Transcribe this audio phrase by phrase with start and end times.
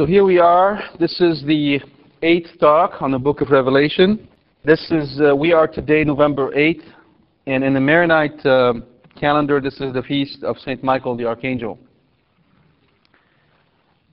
[0.00, 0.82] So here we are.
[0.98, 1.78] This is the
[2.22, 4.26] eighth talk on the book of Revelation.
[4.64, 6.84] This is, uh, we are today November 8th,
[7.46, 8.72] and in the Maronite uh,
[9.20, 10.82] calendar, this is the feast of St.
[10.82, 11.78] Michael the Archangel.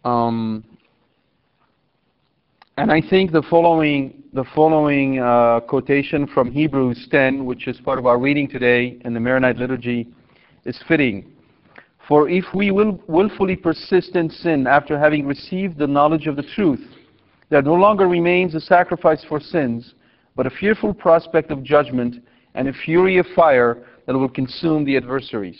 [0.04, 0.66] Um,
[2.76, 7.98] and I think the following, the following uh, quotation from Hebrews 10, which is part
[7.98, 10.10] of our reading today in the Maronite liturgy,
[10.66, 11.37] is fitting.
[12.08, 16.44] For if we will willfully persist in sin after having received the knowledge of the
[16.56, 16.86] truth,
[17.50, 19.94] there no longer remains a sacrifice for sins,
[20.36, 22.24] but a fearful prospect of judgment
[22.56, 25.60] and a fury of fire that will consume the adversaries.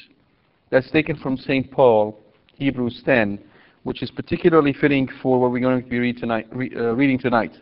[0.70, 1.70] That's taken from St.
[1.70, 2.18] Paul,
[2.56, 3.40] Hebrews 10,
[3.84, 7.20] which is particularly fitting for what we're going to be read tonight, re, uh, reading
[7.20, 7.54] tonight.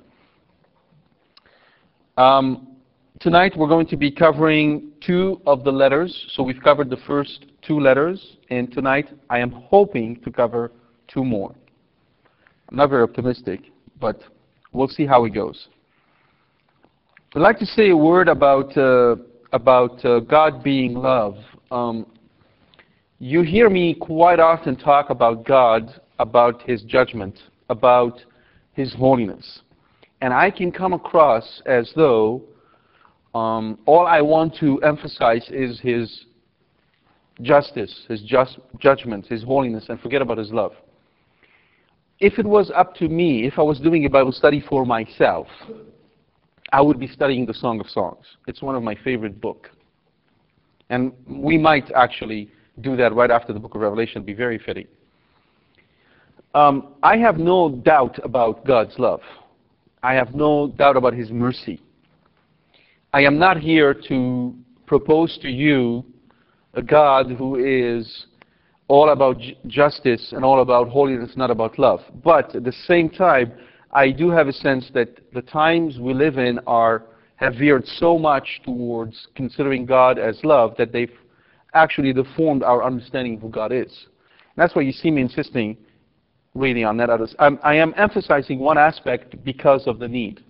[2.18, 2.75] Um,
[3.20, 6.26] tonight we're going to be covering two of the letters.
[6.34, 10.72] So we've covered the first two letters, and tonight I am hoping to cover
[11.08, 11.54] two more.
[12.70, 13.62] I'm not very optimistic,
[14.00, 14.20] but
[14.74, 15.68] we'll see how it goes.
[17.36, 19.18] I'd like to say a word about, uh,
[19.52, 21.38] about uh, God being love.
[21.72, 22.06] Um,
[23.20, 27.40] you hear me quite often talk about God, about His judgment,
[27.70, 28.22] about
[28.74, 29.62] His holiness.
[30.22, 32.42] And I can come across as though
[33.36, 36.26] um, all I want to emphasize is His
[37.42, 40.72] justice, His just judgment, His holiness, and forget about His love.
[42.22, 45.48] If it was up to me, if I was doing a Bible study for myself,
[46.72, 48.26] I would be studying the Song of Songs.
[48.48, 49.70] It's one of my favorite books.
[50.90, 54.88] And we might actually do that right after the book of Revelation, be very fitting.
[56.54, 59.20] Um, I have no doubt about God's love.
[60.04, 61.82] I have no doubt about His mercy.
[63.16, 64.54] I am not here to
[64.86, 66.04] propose to you
[66.74, 68.26] a God who is
[68.90, 69.38] all about
[69.68, 72.02] justice and all about holiness, not about love.
[72.26, 73.54] But at the same time,
[73.94, 77.06] I do have a sense that the times we live in are
[77.38, 81.18] have veered so much towards considering God as love that they've
[81.74, 84.08] actually deformed our understanding of who God is.
[84.42, 85.78] And that's why you see me insisting
[86.54, 87.10] really on that.
[87.40, 90.44] I'm, I am emphasizing one aspect because of the need.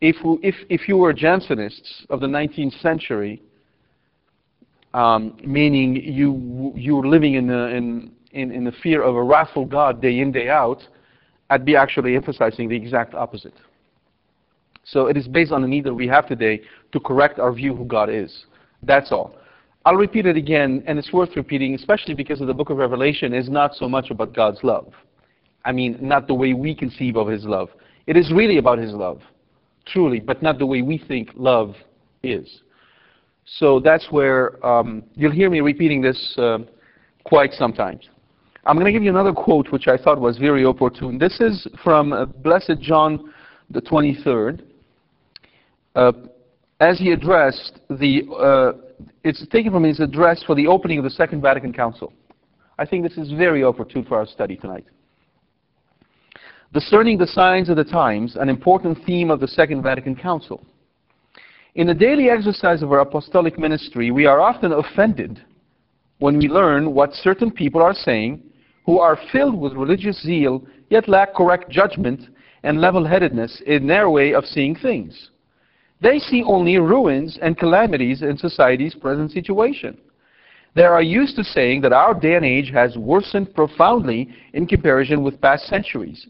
[0.00, 3.42] If, if, if you were Jansenists of the 19th century,
[4.92, 9.64] um, meaning you, you're living in the, in, in, in the fear of a wrathful
[9.64, 10.82] God day in, day out,
[11.48, 13.54] I'd be actually emphasizing the exact opposite.
[14.84, 17.72] So it is based on the need that we have today to correct our view
[17.72, 18.44] of who God is.
[18.82, 19.36] That's all.
[19.84, 23.32] I'll repeat it again, and it's worth repeating, especially because of the book of Revelation
[23.32, 24.92] is not so much about God's love.
[25.64, 27.68] I mean, not the way we conceive of His love.
[28.06, 29.20] It is really about His love,
[29.86, 31.74] truly, but not the way we think love
[32.22, 32.62] is.
[33.44, 36.58] So that's where um, you'll hear me repeating this uh,
[37.24, 38.08] quite sometimes.
[38.64, 41.18] I'm going to give you another quote which I thought was very opportune.
[41.18, 43.32] This is from uh, Blessed John
[43.70, 44.62] the 23rd.
[45.94, 46.12] Uh,
[46.80, 51.10] as he addressed the, uh, it's taken from his address for the opening of the
[51.10, 52.12] Second Vatican Council.
[52.78, 54.84] I think this is very opportune for our study tonight.
[56.72, 60.64] Discerning the signs of the times, an important theme of the Second Vatican Council.
[61.76, 65.44] In the daily exercise of our apostolic ministry, we are often offended
[66.18, 68.42] when we learn what certain people are saying
[68.84, 72.22] who are filled with religious zeal yet lack correct judgment
[72.62, 75.30] and level-headedness in their way of seeing things.
[76.00, 79.98] They see only ruins and calamities in society's present situation.
[80.74, 85.22] They are used to saying that our day and age has worsened profoundly in comparison
[85.22, 86.26] with past centuries.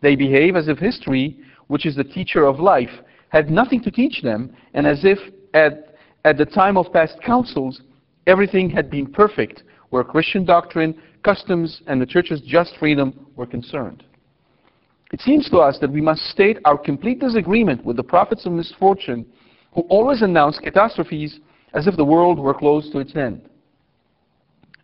[0.00, 1.38] They behave as if history,
[1.68, 2.90] which is the teacher of life,
[3.28, 5.18] had nothing to teach them, and as if
[5.54, 5.94] at,
[6.24, 7.82] at the time of past councils,
[8.26, 14.04] everything had been perfect where Christian doctrine, customs, and the church's just freedom were concerned.
[15.12, 18.52] It seems to us that we must state our complete disagreement with the prophets of
[18.52, 19.26] misfortune
[19.74, 21.40] who always announce catastrophes
[21.74, 23.49] as if the world were close to its end.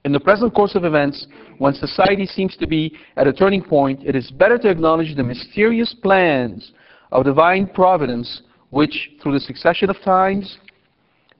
[0.06, 1.26] In the present course of events,
[1.58, 5.24] when society seems to be at a turning point, it is better to acknowledge the
[5.24, 6.70] mysterious plans
[7.10, 10.58] of divine providence which, through the succession of times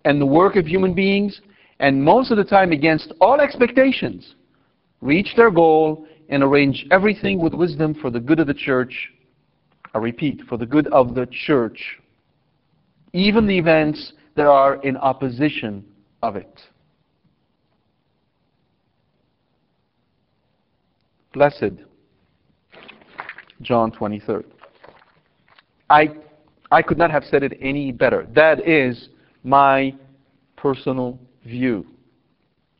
[0.04, 1.40] and the work of human beings,
[1.78, 4.34] and most of the time against all expectations,
[5.00, 9.10] reach their goal and arrange everything with wisdom for the good of the church.
[9.94, 11.80] I repeat, for the good of the church.
[13.12, 15.84] Even the events that are in opposition
[16.20, 16.62] of it.
[21.36, 21.84] Blessed
[23.60, 24.46] John 23rd.
[25.90, 26.08] I,
[26.70, 28.26] I could not have said it any better.
[28.34, 29.10] That is
[29.44, 29.94] my
[30.56, 31.84] personal view.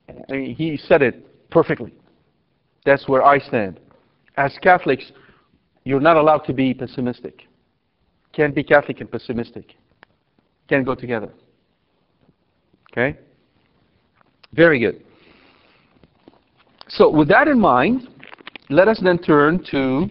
[0.09, 1.93] I mean, he said it perfectly.
[2.87, 3.79] That's where I stand.
[4.39, 5.13] As Catholics,
[5.85, 7.43] you're not allowed to be pessimistic.
[8.33, 9.75] Can't be Catholic and pessimistic.
[10.67, 11.29] Can't go together.
[12.91, 13.19] Okay?
[14.55, 15.05] Very good.
[16.89, 18.09] So, with that in mind,
[18.69, 20.09] let us then turn to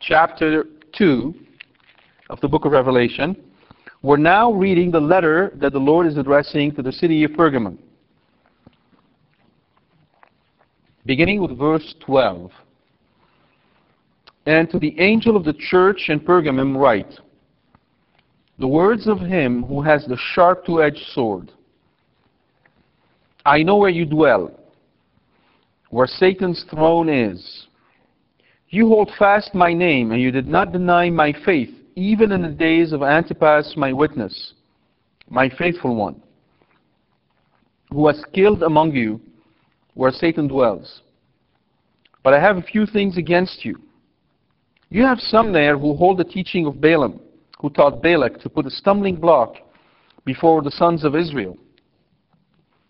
[0.00, 0.64] chapter
[0.96, 1.34] 2
[2.30, 3.36] of the book of Revelation.
[4.02, 7.76] We're now reading the letter that the Lord is addressing to the city of Pergamum.
[11.04, 12.50] Beginning with verse 12.
[14.46, 17.18] And to the angel of the church in Pergamum write,
[18.58, 21.52] The words of him who has the sharp two-edged sword.
[23.44, 24.59] I know where you dwell,
[25.90, 27.66] where Satan's throne is.
[28.68, 32.48] You hold fast my name, and you did not deny my faith even in the
[32.48, 34.54] days of Antipas, my witness,
[35.28, 36.22] my faithful one,
[37.90, 39.20] who was killed among you
[39.94, 41.02] where Satan dwells.
[42.22, 43.80] But I have a few things against you.
[44.88, 47.20] You have some there who hold the teaching of Balaam,
[47.60, 49.56] who taught Balak to put a stumbling block
[50.24, 51.58] before the sons of Israel,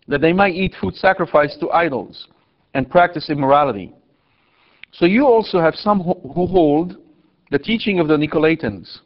[0.07, 2.27] that they might eat food sacrificed to idols
[2.73, 3.93] and practice immorality.
[4.91, 6.97] So you also have some who hold
[7.49, 8.99] the teaching of the Nicolaitans.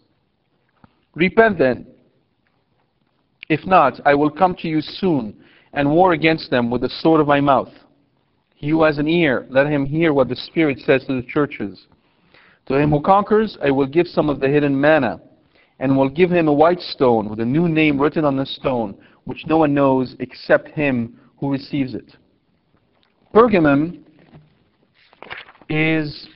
[1.14, 1.88] Repent then.
[3.50, 5.36] If not, I will come to you soon
[5.74, 7.72] and war against them with the sword of my mouth.
[8.56, 11.86] He who has an ear, let him hear what the Spirit says to the churches.
[12.68, 15.20] To him who conquers, I will give some of the hidden manna,
[15.80, 18.96] and will give him a white stone with a new name written on the stone,
[19.26, 22.16] which no one knows except him who receives it.
[23.36, 24.00] Pergamum
[25.68, 26.30] is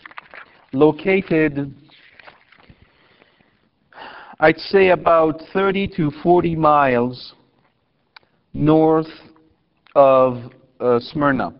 [0.73, 1.73] located
[4.41, 7.35] I'd say about 30 to 40 miles
[8.53, 9.07] north
[9.95, 10.51] of
[10.81, 11.53] uh, Smyrna.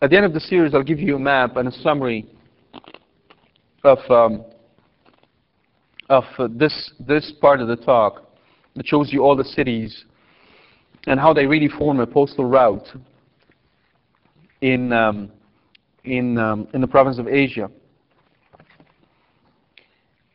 [0.00, 2.24] At the end of the series, I'll give you a map and a summary
[3.84, 4.42] of, um,
[6.08, 8.32] of uh, this, this part of the talk
[8.74, 10.06] that shows you all the cities
[11.06, 12.88] and how they really form a postal route
[14.60, 15.30] in, um,
[16.04, 17.70] in, um, in the province of Asia.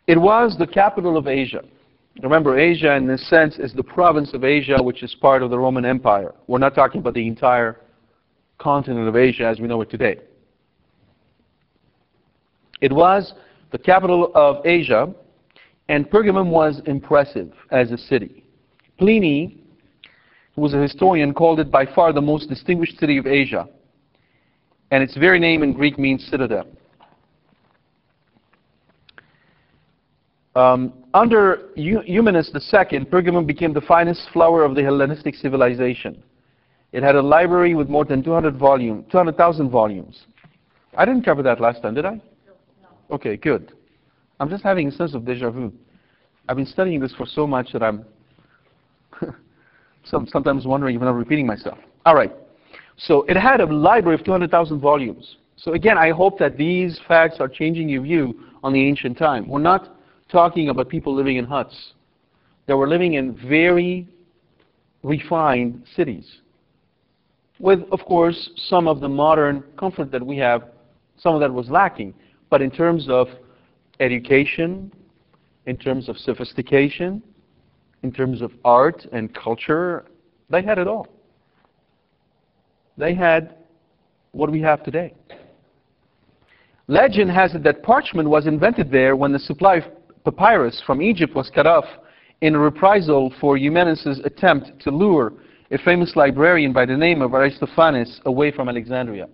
[0.07, 1.63] It was the capital of Asia.
[2.21, 5.57] Remember, Asia, in this sense, is the province of Asia, which is part of the
[5.57, 6.33] Roman Empire.
[6.47, 7.79] We're not talking about the entire
[8.59, 10.17] continent of Asia as we know it today.
[12.81, 13.33] It was
[13.71, 15.13] the capital of Asia,
[15.89, 18.43] and Pergamum was impressive as a city.
[18.99, 19.57] Pliny,
[20.55, 23.67] who was a historian, called it by far the most distinguished city of Asia,
[24.93, 26.67] and its very name in Greek means citadel.
[30.55, 36.21] Um, under Eumenes II, Pergamum became the finest flower of the Hellenistic civilization.
[36.91, 40.27] It had a library with more than 200 volumes, 200,000 volumes.
[40.95, 42.13] I didn't cover that last time, did I?
[42.13, 42.21] No.
[43.15, 43.73] Okay, good.
[44.39, 45.73] I'm just having a sense of deja vu.
[46.47, 48.05] I've been studying this for so much that I'm
[50.03, 51.79] sometimes wondering if I'm repeating myself.
[52.05, 52.31] All right.
[53.05, 55.37] So it had a library of 200,000 volumes.
[55.57, 59.47] So again, I hope that these facts are changing your view on the ancient time.
[59.47, 59.97] We're not
[60.29, 61.93] talking about people living in huts.
[62.65, 64.07] They were living in very
[65.03, 66.39] refined cities.
[67.59, 70.63] With, of course, some of the modern comfort that we have,
[71.17, 72.13] some of that was lacking.
[72.49, 73.27] But in terms of
[73.99, 74.91] education,
[75.65, 77.21] in terms of sophistication,
[78.01, 80.05] in terms of art and culture,
[80.49, 81.07] they had it all.
[82.97, 83.55] They had
[84.31, 85.13] what we have today.
[86.87, 89.83] Legend has it that parchment was invented there when the supply of
[90.25, 91.85] papyrus from Egypt was cut off
[92.41, 95.33] in reprisal for Eumenes' attempt to lure
[95.71, 99.27] a famous librarian by the name of Aristophanes away from Alexandria.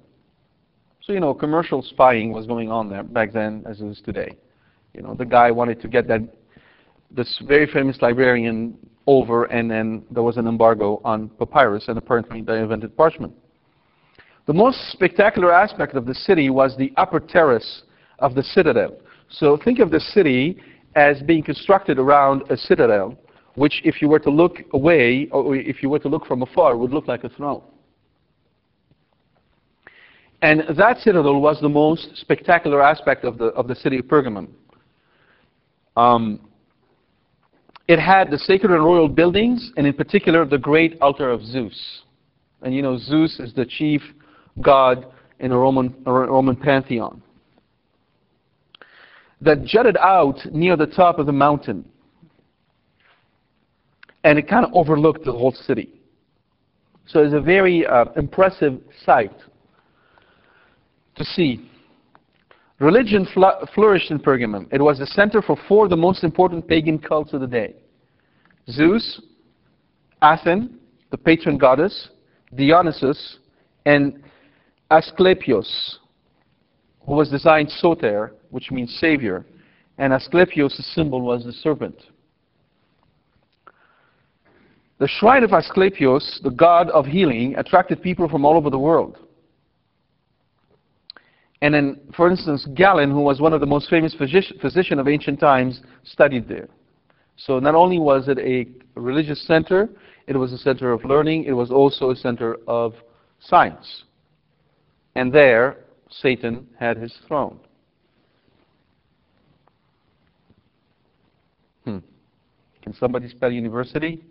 [1.01, 4.37] So, you know, commercial spying was going on there back then as it is today.
[4.93, 6.21] You know, the guy wanted to get that
[7.11, 12.41] this very famous librarian over, and then there was an embargo on papyrus, and apparently
[12.41, 13.33] they invented parchment.
[14.45, 17.83] The most spectacular aspect of the city was the upper terrace
[18.19, 18.97] of the citadel.
[19.29, 20.59] So think of the city
[20.95, 23.17] as being constructed around a citadel,
[23.55, 26.77] which if you were to look away, or if you were to look from afar,
[26.77, 27.61] would look like a throne.
[30.41, 34.47] And that citadel was the most spectacular aspect of the, of the city of Pergamum.
[35.97, 36.39] Um,
[37.89, 42.03] it had the sacred and royal buildings, and in particular, the great altar of Zeus.
[42.61, 44.01] And you know, Zeus is the chief
[44.61, 45.05] god
[45.39, 47.21] in a Roman, a Roman pantheon.
[49.41, 51.85] That jutted out near the top of the mountain.
[54.23, 56.01] And it kind of overlooked the whole city.
[57.07, 59.33] So it's a very uh, impressive sight
[61.15, 61.69] to see.
[62.79, 64.67] Religion fl- flourished in Pergamum.
[64.71, 67.75] It was the center for four of the most important pagan cults of the day
[68.69, 69.21] Zeus,
[70.21, 70.77] Athene,
[71.11, 72.09] the patron goddess,
[72.55, 73.37] Dionysus,
[73.85, 74.21] and
[74.91, 75.99] Asclepius,
[77.05, 79.45] who was designed soter, which means savior,
[79.97, 81.95] and Asclepius' symbol was the serpent.
[84.97, 89.17] The shrine of Asclepius, the god of healing, attracted people from all over the world.
[91.61, 95.07] And then, for instance, Galen, who was one of the most famous physicians physician of
[95.07, 96.69] ancient times, studied there.
[97.35, 98.67] So not only was it a
[98.99, 99.89] religious center,
[100.27, 102.93] it was a center of learning, it was also a center of
[103.39, 104.03] science.
[105.15, 105.77] And there,
[106.09, 107.59] Satan had his throne.
[111.85, 111.99] Hmm.
[112.81, 114.23] Can somebody spell university?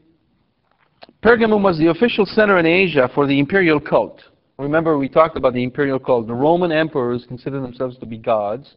[1.22, 4.22] Pergamum was the official center in Asia for the imperial cult.
[4.58, 6.26] Remember, we talked about the imperial cult.
[6.26, 8.74] The Roman emperors considered themselves to be gods,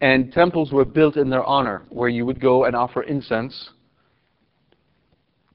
[0.00, 3.70] and temples were built in their honor, where you would go and offer incense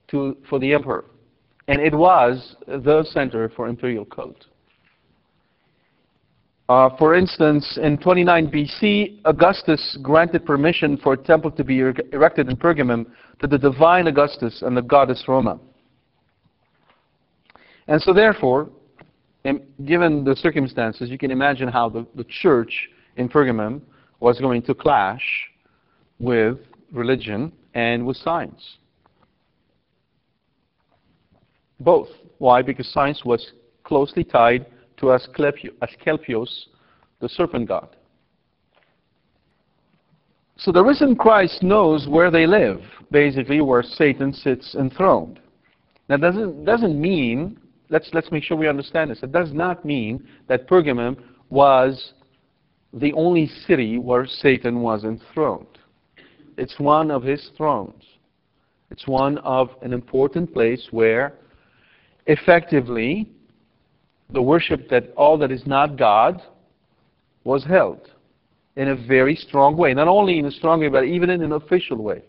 [0.10, 1.06] to, for the emperor.
[1.67, 4.46] And it was the center for imperial cult.
[6.70, 11.94] Uh, for instance, in 29 BC, Augustus granted permission for a temple to be er
[12.12, 13.06] erected in Pergamum
[13.40, 15.60] to the divine Augustus and the goddess Roma.
[17.88, 18.70] And so, therefore,
[19.86, 23.80] given the circumstances, you can imagine how the, the church in Pergamum
[24.20, 25.24] was going to clash
[26.20, 26.58] with
[26.92, 28.78] religion and with science.
[31.80, 32.10] Both.
[32.40, 32.62] Why?
[32.62, 33.54] Because science was
[33.86, 34.66] closely tied
[34.98, 36.68] to Asclepius,
[37.20, 37.96] the serpent god.
[40.58, 45.39] So the risen Christ knows where they live, basically where Satan sits enthroned.
[46.08, 49.24] That doesn't, doesn't mean let's, let's make sure we understand this.
[49.24, 51.18] It does not mean that Pergamum
[51.50, 52.13] was
[52.94, 55.66] the only city where Satan was enthroned.
[56.58, 58.04] It's one of his thrones.
[58.89, 61.34] It's one of an important place where
[62.25, 63.30] effectively
[64.29, 66.41] the worship that all that is not God
[67.43, 68.10] was held
[68.75, 69.93] in a very strong way.
[69.93, 72.24] Not only in a strong way, but even in an official way.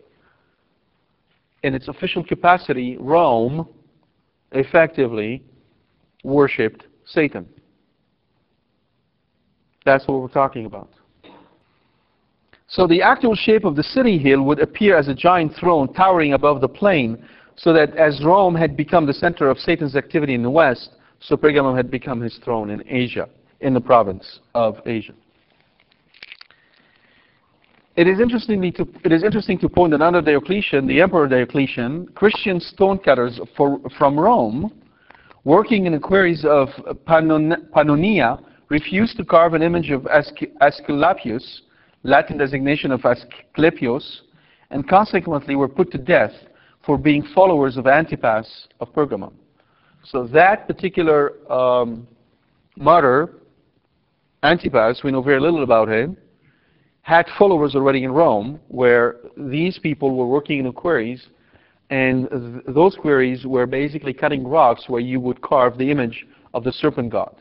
[1.63, 3.69] In its official capacity, Rome
[4.53, 5.43] effectively
[6.23, 7.47] worshipped Satan.
[9.85, 10.91] That's what we're talking about.
[12.69, 16.35] So the actual shape of the city hill would appear as a giant throne towering
[16.35, 17.25] above the plain,
[17.57, 20.91] so that as Rome had become the center of Satan's activity in the west,
[21.21, 23.29] so Pergamum had become his throne in Asia,
[23.61, 25.15] in the province of Asia.
[27.97, 32.61] It is, to, it is interesting to point that under Diocletian, the Emperor Diocletian, Christian
[32.61, 34.73] stonecutters for, from Rome,
[35.43, 36.69] working in the quarries of
[37.09, 40.07] Pannonia, refused to carve an image of
[40.61, 41.63] Asclepius,
[42.05, 44.21] Latin designation of Asclepios,
[44.71, 46.33] and consequently were put to death
[46.87, 49.33] for being followers of Antipas of Pergamum.
[50.05, 52.07] So that particular um,
[52.77, 53.35] martyr,
[54.43, 56.17] Antipas, we know very little about him,
[57.03, 61.27] had followers already in Rome, where these people were working in quarries,
[61.91, 66.63] and th those quarries were basically cutting rocks where you would carve the image of
[66.65, 67.35] the serpent god.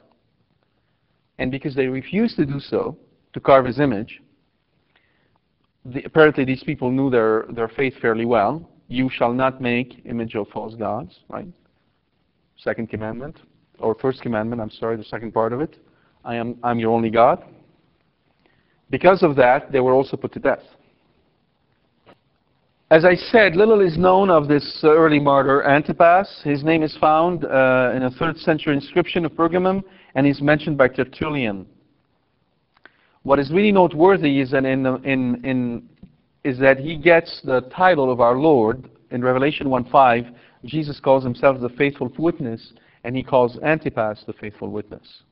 [1.40, 2.98] And because they refused to do so,
[3.34, 4.22] to carve his image,
[5.94, 8.54] the, apparently these people knew their, their faith fairly well.
[8.88, 11.48] You shall not make image of false gods, right?
[12.58, 13.38] Second commandment,
[13.80, 15.78] or first commandment, I'm sorry, the second part of it.
[16.26, 17.44] I am I'm your only God.
[18.90, 20.64] Because of that, they were also put to death.
[22.90, 26.42] As I said, little is known of this early martyr, Antipas.
[26.46, 29.84] His name is found uh, in a 3rd century inscription of Pergamum,
[30.16, 31.66] and he's mentioned by Tertullian.
[33.24, 35.90] What is really noteworthy is that, in, in, in,
[36.46, 40.34] is that he gets the title of our Lord in Revelation 1.5.
[40.68, 45.24] Jesus calls himself the faithful witness, and he calls Antipas the faithful witness.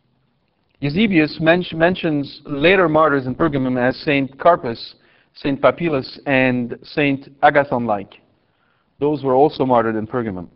[0.79, 4.95] Eusebius men mentions later martyrs in Pergamum as Saint Carpus,
[5.35, 8.19] Saint Papilius, and Saint Agathonice.
[8.99, 10.47] Those were also martyred in Pergamum.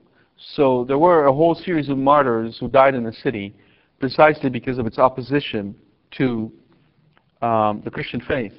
[0.55, 3.53] So there were a whole series of martyrs who died in the city
[3.99, 5.75] precisely because of its opposition
[6.11, 6.51] to
[7.41, 8.53] um, the Christian faith.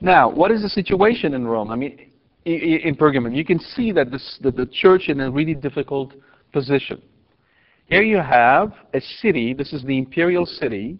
[0.00, 1.70] Now, what is the situation in Rome?
[1.70, 2.10] I mean,
[2.44, 6.12] in Pergamum, you can see that, this, that the church in a really difficult
[6.52, 7.00] position.
[7.86, 10.98] Here you have a city, this is the imperial city,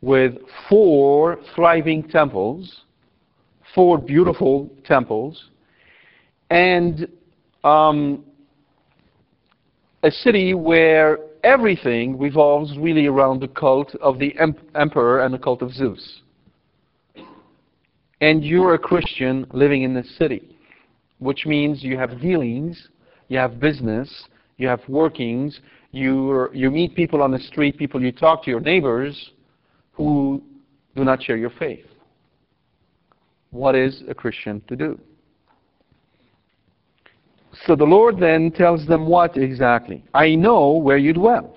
[0.00, 0.34] with
[0.68, 2.82] four thriving temples,
[3.74, 5.50] four beautiful temples,
[6.50, 7.08] and
[7.64, 8.24] um,
[10.02, 15.38] a city where everything revolves really around the cult of the em emperor and the
[15.38, 16.22] cult of Zeus.
[18.20, 20.53] And you're a Christian living in this city,
[21.18, 22.88] which means you have dealings,
[23.28, 24.24] you have business,
[24.56, 28.60] you have workings, you, you meet people on the street, people you talk to, your
[28.60, 29.30] neighbors,
[29.92, 30.42] who
[30.94, 31.86] do not share your faith.
[33.50, 34.98] What is a Christian to do?
[37.66, 40.02] So the Lord then tells them what exactly?
[40.12, 41.56] I know where you dwell.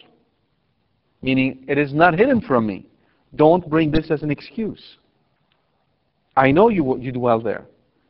[1.21, 2.85] Meaning, it is not hidden from me.
[3.35, 4.97] Don't bring this as an excuse.
[6.35, 7.65] I know you, you dwell there.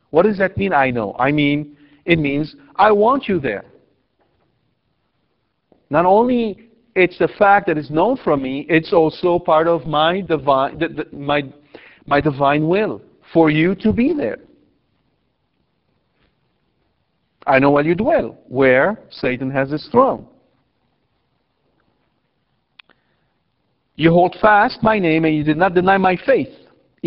[0.09, 1.15] What does that mean, I know?
[1.19, 3.65] I mean, it means I want you there.
[5.89, 10.21] Not only it's the fact that it's known from me, it's also part of my
[10.21, 11.43] divine, the, the, my,
[12.05, 13.01] my divine will
[13.33, 14.39] for you to be there.
[17.45, 20.27] I know where you dwell, where Satan has his throne.
[23.95, 26.49] You hold fast my name, and you did not deny my faith.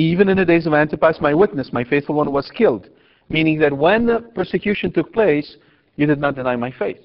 [0.01, 2.89] Even in the days of Antipas, my witness, my faithful one was killed.
[3.29, 5.57] Meaning that when persecution took place,
[5.97, 7.03] you did not deny my faith.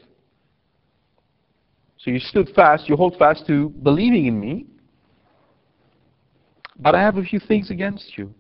[1.98, 4.66] So you stood fast, you hold fast to believing in me.
[6.80, 8.34] But I have a few things against you.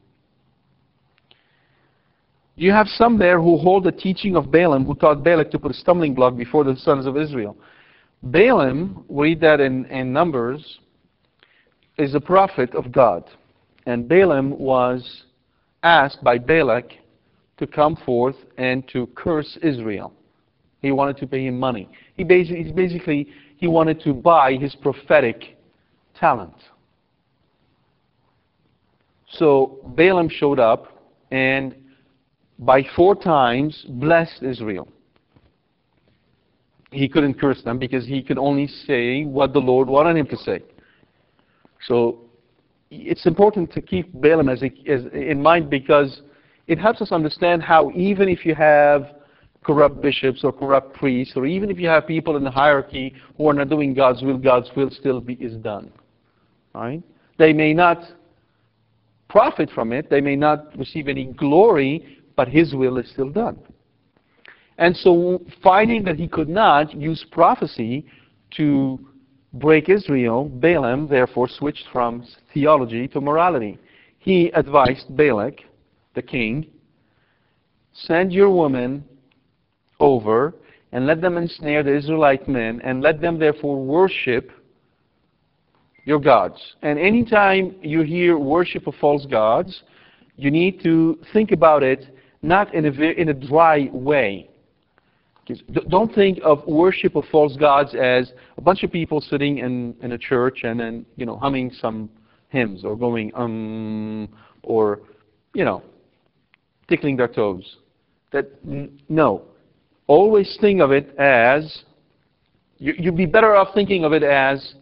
[2.56, 5.72] You have some there who hold the teaching of Balaam, who taught Balak to put
[5.72, 7.58] a stumbling block before the sons of Israel.
[8.24, 10.80] Balaam, read that in, in Numbers,
[11.98, 13.30] is a prophet of God.
[13.86, 15.24] And Balaam was
[15.84, 16.91] asked by Balak
[17.58, 20.12] to come forth and to curse Israel.
[20.82, 21.89] He wanted to pay him money.
[22.15, 25.58] He basically, basically he wanted to buy his prophetic
[26.19, 26.56] talent.
[29.30, 31.76] So Balaam showed up and
[32.60, 34.88] by four times blessed Israel.
[36.91, 40.38] He couldn't curse them because he could only say what the Lord wanted him to
[40.38, 40.62] say.
[41.88, 42.21] So
[43.01, 46.21] it's important to keep Balaam as, as in mind because
[46.67, 49.15] it helps us understand how even if you have
[49.63, 53.49] corrupt bishops or corrupt priests, or even if you have people in the hierarchy who
[53.49, 55.91] are not doing God's will, God's will still be, is done.
[56.73, 57.01] Right?
[57.38, 58.03] They may not
[59.27, 63.60] profit from it, they may not receive any glory, but his will is still done.
[64.77, 68.05] And so, finding that he could not use prophecy
[68.58, 68.99] to
[69.56, 73.78] break Israel, Balaam therefore switched from theology to morality.
[74.20, 75.60] He advised Balak,
[76.13, 76.68] the king,
[77.94, 79.04] send your women
[80.00, 80.54] over
[80.91, 84.52] and let them ensnare the Israelite men and let them therefore worship
[86.06, 86.76] your gods.
[86.82, 89.84] And anytime you hear worship of false gods,
[90.36, 94.50] you need to think about it not in a, in a dry way.
[95.89, 100.13] Don't think of worship of false gods as a bunch of people sitting in, in
[100.13, 102.10] a church and then, you know, humming some
[102.49, 104.27] hymns or going, um,
[104.63, 105.01] or,
[105.53, 105.84] you know,
[106.89, 107.77] tickling their toes.
[108.31, 108.49] That,
[109.08, 109.43] no.
[110.08, 111.84] Always think of it as,
[112.79, 114.73] you, you'd be better off thinking of it as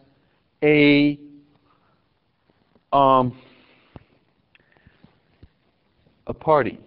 [0.63, 1.19] a,
[2.93, 3.37] um,
[6.27, 6.79] a party.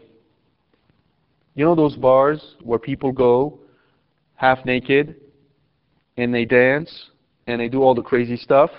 [1.54, 3.58] You know those bars where people go
[4.37, 5.16] half naked
[6.16, 7.11] and they dance
[7.46, 8.70] and they do all the crazy stuff?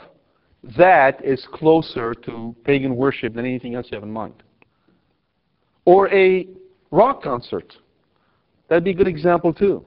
[0.77, 4.43] That is closer to pagan worship than anything else you have in mind.
[5.85, 6.47] Or a
[6.91, 7.73] rock concert.
[8.67, 9.85] That'd be a good example too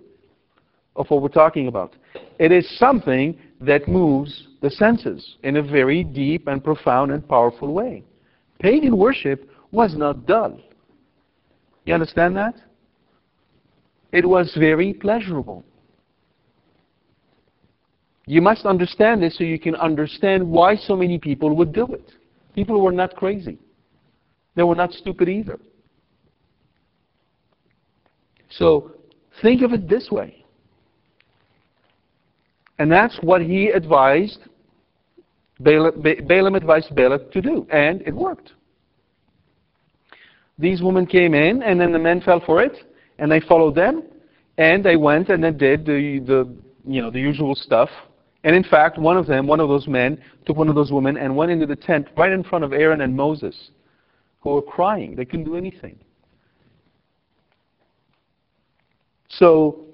[0.97, 1.95] of what we're talking about.
[2.39, 7.73] It is something that moves the senses in a very deep and profound and powerful
[7.73, 8.03] way.
[8.59, 10.59] Pagan worship was not dull.
[11.85, 12.55] You understand that?
[14.12, 15.64] It was very pleasurable.
[18.27, 22.12] You must understand this so you can understand why so many people would do it.
[22.55, 23.59] People were not crazy.
[24.55, 25.59] They were not stupid either.
[28.51, 28.92] So
[29.42, 30.44] think of it this way.
[32.79, 34.38] And that's what he advised,
[35.61, 38.53] Balaam advised Balak to do, and it worked.
[40.59, 42.73] These women came in, and then the men fell for it,
[43.21, 44.03] and they followed them,
[44.59, 46.57] and they went and they did the, the,
[46.91, 47.91] you know, the usual stuff.
[48.43, 51.19] And in fact, one of them, one of those men, took one of those women
[51.19, 53.71] and went into the tent right in front of Aaron and Moses,
[54.41, 55.15] who were crying.
[55.15, 55.99] They couldn't do anything.
[59.29, 59.85] So,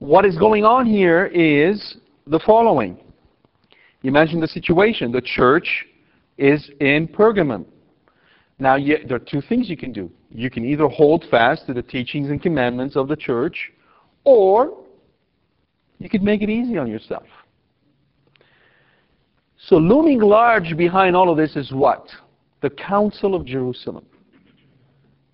[0.00, 2.98] what is going on here is the following.
[4.02, 5.12] Imagine the situation.
[5.12, 5.86] The church
[6.36, 7.64] is in Pergamum.
[8.58, 10.10] Now, there are two things you can do.
[10.34, 13.70] You can either hold fast to the teachings and commandments of the church,
[14.24, 14.78] or
[15.98, 17.26] you could make it easy on yourself.
[19.66, 22.08] So, looming large behind all of this is what?
[22.62, 24.06] The Council of Jerusalem.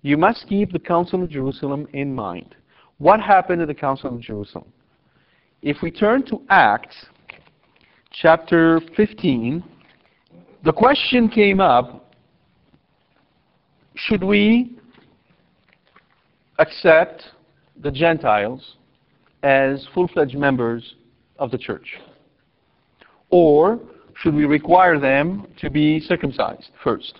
[0.01, 2.55] You must keep the Council of Jerusalem in mind.
[2.97, 4.71] What happened at the Council of Jerusalem?
[5.61, 6.95] If we turn to Acts
[8.11, 9.63] chapter 15,
[10.63, 12.13] the question came up
[13.95, 14.78] should we
[16.59, 17.23] accept
[17.81, 18.75] the Gentiles
[19.41, 20.95] as full fledged members
[21.39, 21.97] of the church?
[23.31, 23.79] Or
[24.17, 27.19] should we require them to be circumcised first?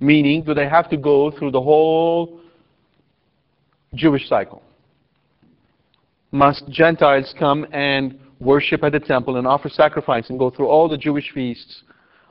[0.00, 2.40] Meaning, do they have to go through the whole
[3.94, 4.62] Jewish cycle?
[6.32, 10.88] Must Gentiles come and worship at the temple and offer sacrifice and go through all
[10.88, 11.82] the Jewish feasts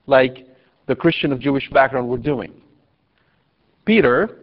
[0.06, 0.48] like
[0.88, 2.52] the Christian of Jewish background were doing?
[3.86, 4.38] Peter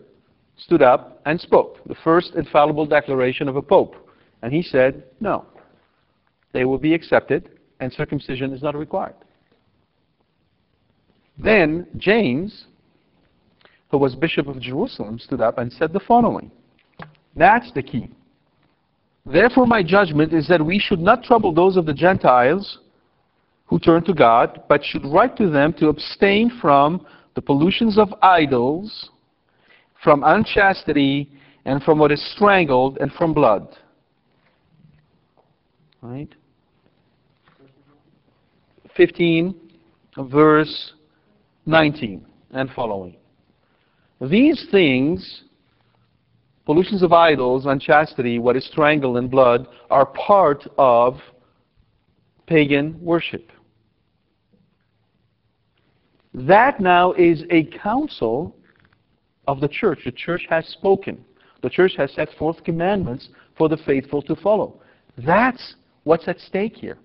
[0.59, 3.95] stood up and spoke, the first infallible declaration of a pope.
[4.43, 5.47] And he said, no,
[6.53, 9.15] they will be accepted and circumcision is not required.
[11.39, 12.67] Then James
[13.91, 16.51] who was Bishop of Jerusalem, stood up and said the following.
[17.35, 18.11] That's the key.
[19.25, 22.79] Therefore, my judgment is that we should not trouble those of the Gentiles
[23.67, 28.15] who turn to God, but should write to them to abstain from the pollutions of
[28.23, 29.11] idols,
[30.03, 31.31] from unchastity,
[31.65, 33.77] and from what is strangled, and from blood.
[36.01, 36.33] Right?
[38.97, 39.55] 15,
[40.17, 40.93] verse
[41.67, 43.17] 19 and following.
[44.21, 45.43] These things,
[46.65, 51.19] pollutions of idols, unchastity, what is strangled in blood, are part of
[52.47, 53.53] pagan worship.
[56.35, 58.57] That now is a council
[59.49, 60.01] of the church.
[60.05, 61.25] The church has spoken.
[61.63, 64.81] The church has set forth commandments for the faithful to follow.
[65.27, 66.99] That's what's at stake here.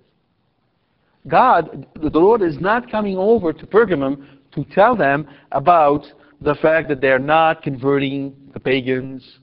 [1.27, 6.05] God, the Lord is not coming over to Pergamum to tell them about
[6.41, 9.39] the fact that they're not converting the pagans,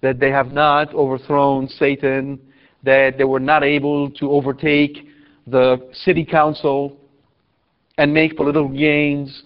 [0.00, 2.38] that they have not overthrown Satan,
[2.82, 5.06] that they were not able to overtake
[5.46, 6.96] the city council
[7.96, 9.44] and make political gains.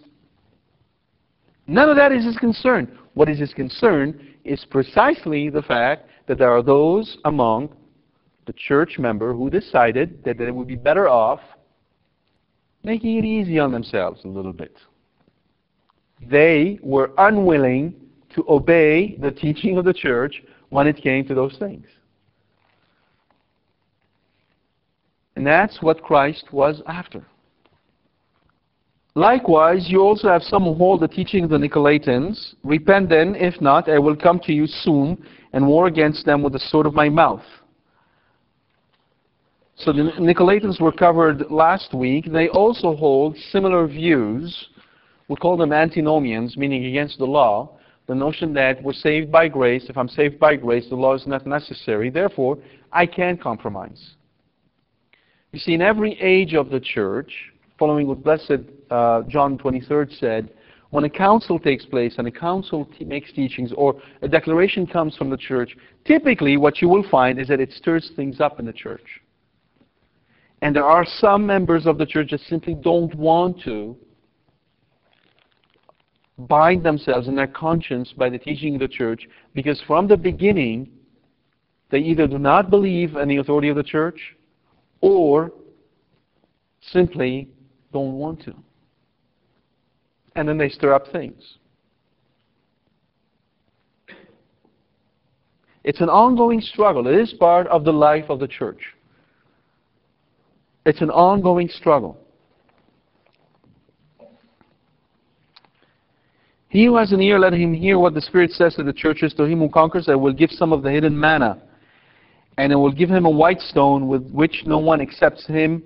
[1.66, 2.98] None of that is his concern.
[3.14, 7.74] What is his concern is precisely the fact that there are those among
[8.46, 11.40] the church member who decided that they would be better off
[12.82, 14.76] making it easy on themselves a little bit
[16.30, 17.94] they were unwilling
[18.34, 21.86] to obey the teaching of the church when it came to those things.
[25.36, 27.26] And that's what Christ was after.
[29.16, 32.54] Likewise, you also have some who hold the teaching of the Nicolaitans.
[32.64, 36.52] Repent then, if not, I will come to you soon and war against them with
[36.52, 37.44] the sword of my mouth.
[39.76, 42.30] So the Nicolaitans were covered last week.
[42.30, 44.68] They also hold similar views
[45.28, 49.86] we call them antinomians, meaning against the law, the notion that we're saved by grace.
[49.88, 52.10] If I'm saved by grace, the law is not necessary.
[52.10, 52.58] Therefore,
[52.92, 54.16] I can compromise.
[55.52, 57.32] You see, in every age of the church,
[57.78, 58.52] following what Blessed
[58.90, 60.50] uh, John 23rd said,
[60.90, 65.28] when a council takes place and a council makes teachings or a declaration comes from
[65.28, 68.72] the church, typically what you will find is that it stirs things up in the
[68.72, 69.20] church.
[70.62, 73.96] And there are some members of the church that simply don't want to
[76.38, 80.88] bind themselves in their conscience by the teaching of the church because from the beginning
[81.90, 84.36] they either do not believe in the authority of the church
[85.00, 85.52] or
[86.92, 87.48] simply
[87.94, 88.54] don't want to.
[90.36, 91.40] And then they stir up things.
[95.84, 97.06] It's an ongoing struggle.
[97.06, 98.80] It is part of the life of the church.
[100.84, 102.18] It's an ongoing struggle.
[106.68, 109.32] He who has an ear, let him hear what the Spirit says to the churches.
[109.34, 111.62] To him who conquers, I will give some of the hidden manna.
[112.58, 115.84] And I will give him a white stone with which no one accepts him.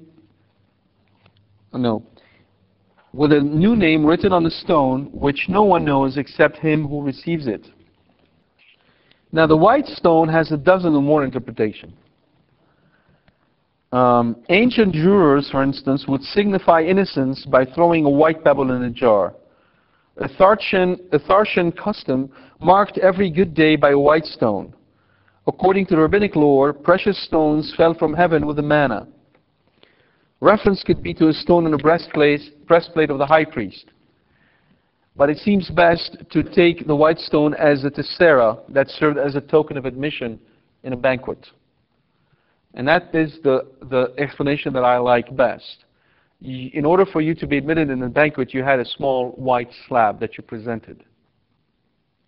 [1.73, 2.03] No.
[3.13, 7.03] With a new name written on the stone, which no one knows except him who
[7.03, 7.67] receives it.
[9.33, 11.95] Now, the white stone has a dozen or more interpretations.
[13.93, 18.91] Um, ancient jurors, for instance, would signify innocence by throwing a white pebble in a
[18.91, 19.35] jar.
[20.19, 24.75] A Thracian, custom marked every good day by a white stone.
[25.47, 29.07] According to rabbinic lore, precious stones fell from heaven with the manna.
[30.41, 33.87] Reference could be to a stone in the breastplate, breastplate of the high priest.
[35.17, 39.35] But it seems best to take the white stone as a tessera that served as
[39.35, 40.39] a token of admission
[40.85, 41.45] in a banquet.
[42.75, 45.85] And that is the, the explanation that I like best
[46.41, 49.71] in order for you to be admitted in the banquet, you had a small white
[49.87, 51.05] slab that you presented.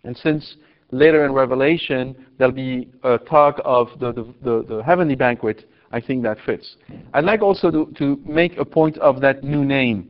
[0.03, 0.57] And since
[0.91, 6.01] later in Revelation there'll be a talk of the, the, the, the heavenly banquet, I
[6.01, 6.77] think that fits.
[7.13, 10.09] I'd like also to, to make a point of that new name.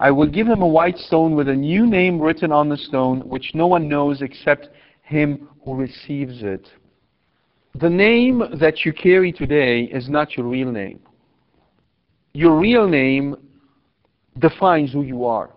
[0.00, 3.20] I will give him a white stone with a new name written on the stone,
[3.28, 4.68] which no one knows except
[5.02, 6.68] him who receives it.
[7.74, 11.00] The name that you carry today is not your real name
[12.38, 13.34] your real name
[14.38, 15.50] defines who you are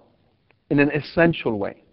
[0.72, 1.84] in an essential way.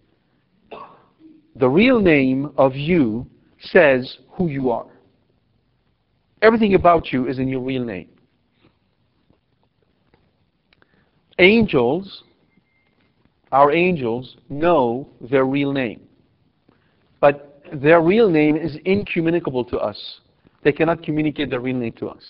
[1.57, 3.27] The real name of you
[3.61, 4.87] says who you are.
[6.43, 8.09] Everything about you is in your real name.
[11.39, 12.25] Angels,
[13.53, 16.03] our angels, know their real name.
[17.21, 20.21] But their real name is incommunicable to us.
[20.63, 22.23] They cannot communicate their real name to us.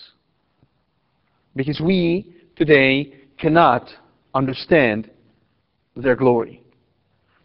[1.55, 3.89] Because we today cannot
[4.33, 5.09] understand
[5.95, 6.61] their glory.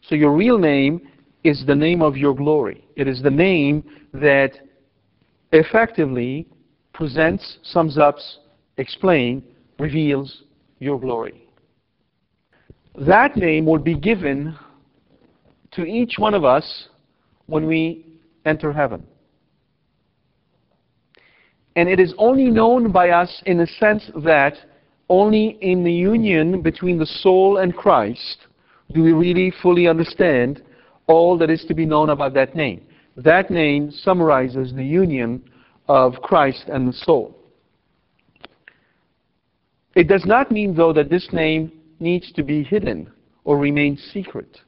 [0.03, 1.09] So your real name
[1.45, 2.85] is the name of your glory.
[2.97, 4.53] It is the name that
[5.53, 6.47] effectively
[6.95, 8.17] presents, sums up,
[8.79, 9.43] explains,
[9.79, 10.45] reveals
[10.79, 11.47] your glory.
[12.97, 14.57] That name will be given
[15.73, 16.89] to each one of us
[17.47, 18.07] when we
[18.47, 19.05] enter heaven.
[21.77, 24.55] And it is only known by us in the sense that
[25.09, 28.47] only in the union between the soul and Christ
[28.93, 30.63] do we really fully understand
[31.09, 32.87] all that is to be known about that name.
[33.17, 35.43] That name summarizes the union
[35.89, 37.37] of Christ and the soul.
[39.95, 43.11] It does not mean, though, that this name needs to be hidden
[43.45, 44.61] or remain secret.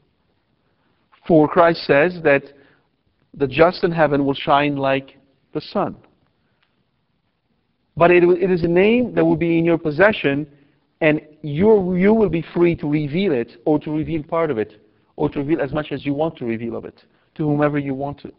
[1.26, 2.44] For Christ says that
[3.35, 5.16] the just in heaven will shine like
[5.52, 5.96] the sun.
[7.96, 10.46] But it, it is a name that will be in your possession,
[11.00, 14.81] and you you will be free to reveal it, or to reveal part of it,
[15.16, 17.02] or to reveal as much as you want to reveal of it,
[17.35, 18.33] to whomever you want to.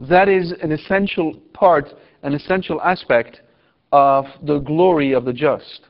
[0.00, 3.42] That is an essential part, an essential aspect
[3.92, 5.82] of the glory of the just.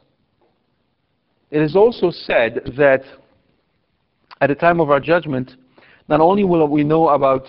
[1.51, 3.03] It is also said that
[4.41, 5.53] at the time of our judgment,
[6.09, 7.45] not only will we know about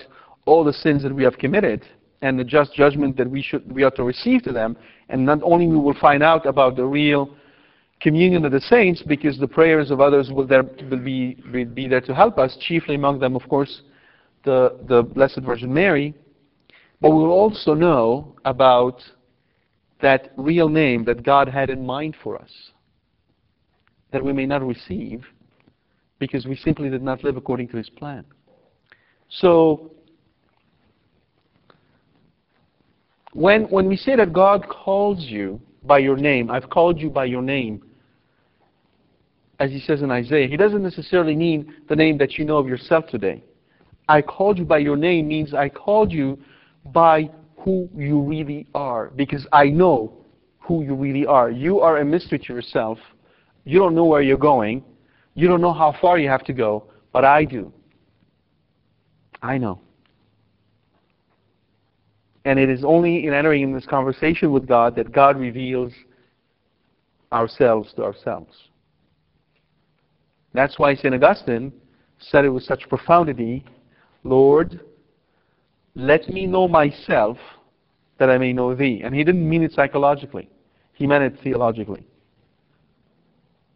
[0.46, 1.84] all the sins that we have committed,
[2.22, 4.78] and the just judgment that we should we ought to receive to them.
[5.10, 7.36] And not only we will find out about the real
[8.00, 11.88] communion of the saints, because the prayers of others will there will be will be
[11.88, 12.56] there to help us.
[12.68, 13.82] Chiefly among them, of course,
[14.44, 16.14] the the Blessed Virgin Mary.
[17.02, 19.02] But we will also know about
[20.02, 22.52] that real name that God had in mind for us,
[24.12, 25.26] that we may not receive,
[26.20, 28.24] because we simply did not live according to His plan.
[29.30, 29.92] So
[33.34, 37.26] When, when we say that God calls you by your name, I've called you by
[37.26, 37.82] your name,
[39.60, 42.68] as he says in Isaiah, he doesn't necessarily mean the name that you know of
[42.68, 43.44] yourself today.
[44.10, 46.40] I called you by your name means I called you
[46.86, 50.14] by who you really are, because I know
[50.60, 51.52] who you really are.
[51.52, 52.98] You are a mystery to yourself.
[53.66, 54.84] You don't know where you're going.
[55.36, 57.72] You don't know how far you have to go, but I do.
[59.42, 59.80] I know.
[62.46, 65.94] And it is only in entering in this conversation with God that God reveals
[67.32, 68.56] ourselves to ourselves.
[70.54, 71.14] That's why St.
[71.14, 71.72] Augustine
[72.20, 73.64] said it with such profundity
[74.24, 74.82] Lord,
[75.96, 77.38] let me know myself
[78.18, 79.02] that I may know thee.
[79.04, 80.50] And he didn't mean it psychologically,
[80.94, 82.06] he meant it theologically.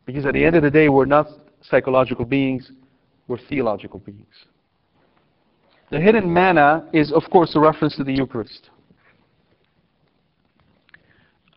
[0.06, 1.28] Because at the end of the day, we're not
[1.64, 2.72] psychological beings,
[3.28, 4.28] we're theological beings.
[5.90, 8.70] The hidden manna is, of course, a reference to the Eucharist.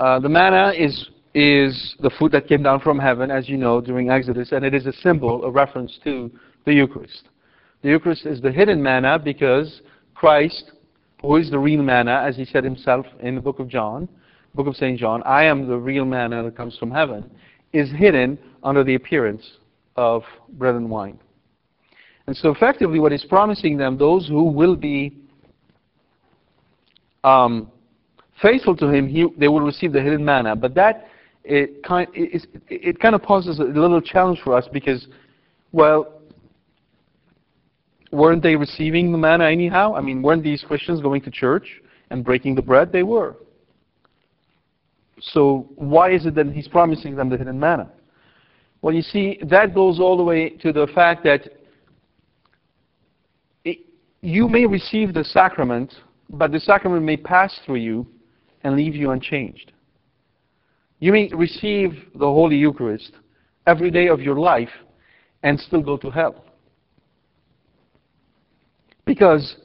[0.01, 3.81] Uh, the manna is, is the food that came down from heaven, as you know,
[3.81, 6.31] during Exodus, and it is a symbol, a reference to
[6.65, 7.29] the Eucharist.
[7.83, 9.83] The Eucharist is the hidden manna because
[10.19, 10.73] Christ,
[11.23, 14.09] who is the real manna, as he said himself in the book of John,
[14.53, 14.99] book of St.
[14.99, 17.31] John, I am the real manna that comes from heaven,
[17.73, 19.49] is hidden under the appearance
[19.95, 21.21] of bread and wine.
[22.27, 25.17] And so effectively what he's promising them, those who will be
[27.23, 27.71] um,
[28.43, 30.57] faithful to him, he, they will receive the hidden manna.
[30.57, 31.07] But that
[31.45, 35.07] it kind, it, it kind of poses a little challenge for us because,
[35.71, 36.18] well,
[38.11, 39.95] weren't they receiving the manna anyhow?
[39.95, 42.93] I mean, weren't these Christians going to church and breaking the bread?
[42.93, 43.37] They were.
[45.21, 47.91] So why is it that he's promising them the hidden manna?
[48.81, 51.49] Well, you see, that goes all the way to the fact that
[53.65, 53.79] it,
[54.21, 55.93] you may receive the sacrament,
[56.31, 58.07] but the sacrament may pass through you
[58.63, 59.73] and leave you unchanged.
[61.01, 63.13] You may receive the Holy Eucharist
[63.67, 64.71] every day of your life
[65.43, 66.45] and still go to hell.
[69.09, 69.57] Because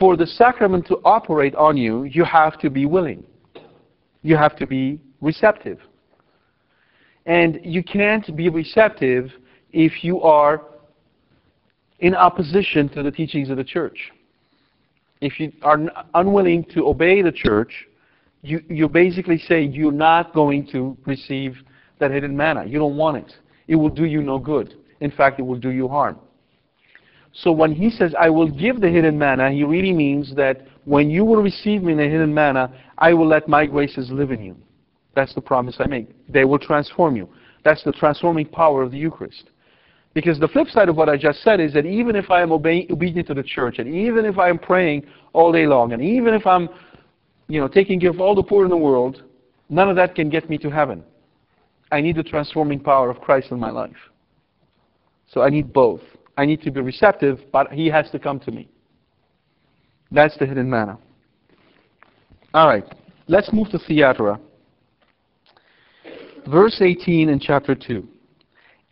[0.00, 3.22] for the sacrament to operate on you, you have to be willing.
[4.22, 5.78] You have to be receptive.
[7.24, 9.30] And you can't be receptive
[9.72, 10.62] if you are
[12.00, 14.10] in opposition to the teachings of the church.
[15.20, 15.78] If you are
[16.14, 17.72] unwilling to obey the church,
[18.42, 21.54] you, you basically say you're not going to receive
[22.00, 22.64] that hidden manna.
[22.64, 23.32] You don't want it.
[23.68, 24.74] It will do you no good.
[24.98, 26.18] In fact, it will do you harm.
[27.32, 31.10] So when he says, I will give the hidden manna, he really means that when
[31.10, 34.42] you will receive me in the hidden manna, I will let my graces live in
[34.42, 34.56] you.
[35.14, 36.08] That's the promise I make.
[36.28, 37.28] They will transform you.
[37.64, 39.50] That's the transforming power of the Eucharist.
[40.12, 42.50] Because the flip side of what I just said is that even if I am
[42.50, 46.34] obedient to the church, and even if I am praying all day long, and even
[46.34, 46.68] if I'm
[47.48, 49.22] you know, taking care of all the poor in the world,
[49.68, 51.04] none of that can get me to heaven.
[51.92, 53.96] I need the transforming power of Christ in my life.
[55.32, 56.00] So I need both.
[56.36, 58.68] I need to be receptive, but He has to come to me.
[60.10, 60.98] That's the hidden manna.
[62.52, 62.84] All right,
[63.28, 64.40] let's move to Thyatira.
[66.48, 68.06] Verse 18 in chapter 2.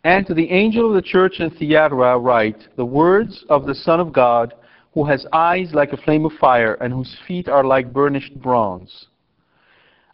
[0.05, 3.99] And to the angel of the church in Thyatira write the words of the Son
[3.99, 4.53] of God,
[4.93, 9.07] who has eyes like a flame of fire, and whose feet are like burnished bronze.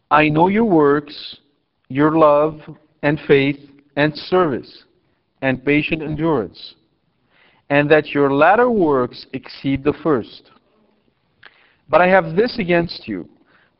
[0.09, 1.37] I know your works,
[1.87, 2.59] your love,
[3.03, 3.59] and faith,
[3.95, 4.83] and service,
[5.41, 6.75] and patient endurance,
[7.69, 10.51] and that your latter works exceed the first.
[11.89, 13.27] But I have this against you,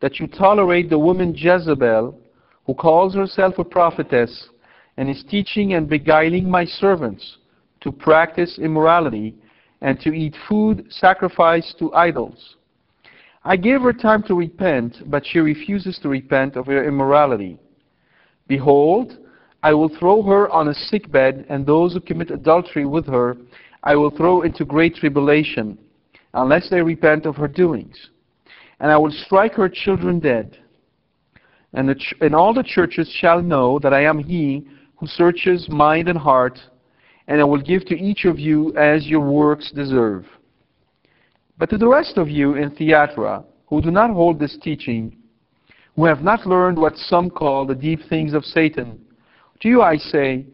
[0.02, 2.18] that you tolerate the woman Jezebel,
[2.66, 4.50] who calls herself a prophetess,
[4.98, 7.38] and is teaching and beguiling my servants
[7.82, 9.36] to practice immorality
[9.82, 12.56] and to eat food sacrificed to idols.
[13.44, 17.60] I gave her time to repent, but she refuses to repent of her immorality.
[18.48, 19.18] Behold,
[19.62, 23.38] I will throw her on a sick bed, and those who commit adultery with her
[23.86, 25.78] I will throw into great tribulation,
[26.34, 27.96] unless they repent of her doings.
[28.80, 30.58] And I will strike her children dead.
[31.74, 34.68] And, ch- and all the churches shall know that I am he
[34.98, 36.60] who searches mind and heart,
[37.28, 40.26] and I will give to each of you as your works deserve.
[41.58, 45.16] But to the rest of you in Thyatira, who do not hold this teaching,
[45.96, 49.00] who have not learned what some call the deep things of Satan,
[49.62, 50.46] to you I say,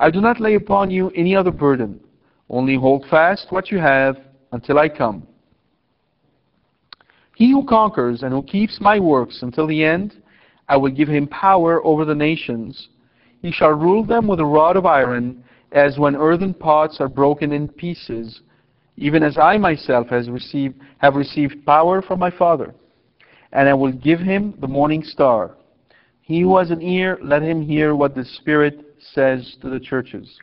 [0.00, 2.00] I do not lay upon you any other burden.
[2.48, 4.16] Only hold fast what you have
[4.52, 5.26] until I come.
[7.34, 10.22] He who conquers and who keeps my works until the end,
[10.68, 12.88] I will give him power over the nations.
[13.42, 17.52] He shall rule them with a rod of iron, as when earthen pots are broken
[17.52, 18.40] in pieces,
[18.96, 22.74] even as I myself has received, have received power from my Father.
[23.52, 25.56] And I will give him the morning star.
[26.22, 30.38] He who has an ear, let him hear what the Spirit says to the churches.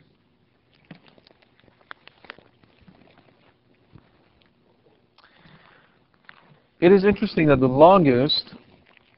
[6.82, 8.54] It is interesting that the longest,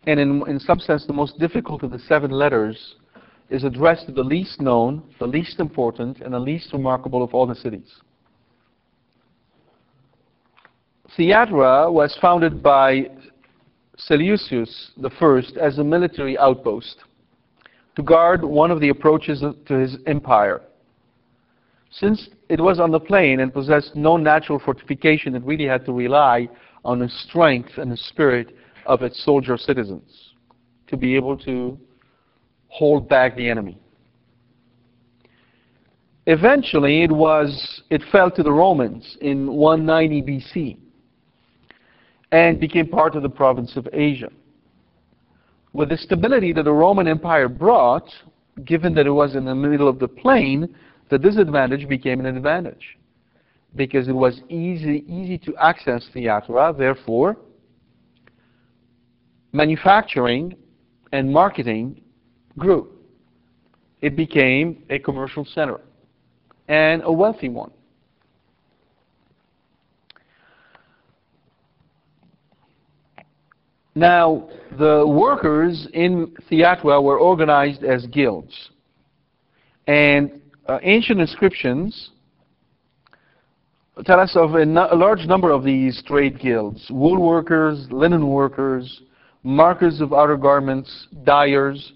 [0.06, 2.96] and in, in some sense the most difficult of the seven letters,
[3.48, 7.46] is addressed to the least known, the least important, and the least remarkable of all
[7.46, 7.90] the cities.
[11.16, 13.08] Thyatira was founded by
[13.96, 16.98] Seleucus I as a military outpost
[17.96, 20.60] to guard one of the approaches to his empire.
[21.90, 25.92] Since it was on the plain and possessed no natural fortification, it really had to
[25.94, 26.50] rely
[26.84, 28.54] on the strength and the spirit
[28.86, 30.34] of its soldier citizens
[30.86, 31.78] to be able to
[32.68, 33.78] hold back the enemy.
[36.26, 40.78] Eventually, it was it fell to the Romans in 190 BC
[42.32, 44.30] and became part of the province of Asia.
[45.72, 48.08] With the stability that the Roman Empire brought,
[48.64, 50.74] given that it was in the middle of the plain,
[51.10, 52.96] the disadvantage became an advantage
[53.76, 56.74] because it was easy easy to access Thyatira.
[56.76, 57.36] Therefore,
[59.52, 60.56] manufacturing
[61.12, 62.02] and marketing
[62.58, 62.88] grew.
[64.00, 65.80] It became a commercial center
[66.68, 67.70] and a wealthy one.
[73.94, 78.52] Now, the workers in Thyatira were organized as guilds.
[79.86, 82.10] And uh, ancient inscriptions
[84.02, 89.02] tell us of a, a, large number of these trade guilds wool workers, linen workers,
[89.42, 91.92] markers of outer garments, dyers,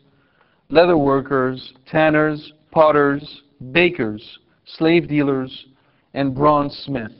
[0.68, 3.42] leather workers, tanners, potters,
[3.72, 5.66] bakers, slave dealers,
[6.14, 7.14] and bronze smiths.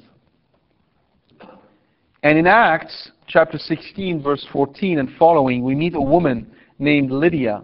[2.23, 7.63] And in Acts chapter 16, verse 14 and following, we meet a woman named Lydia,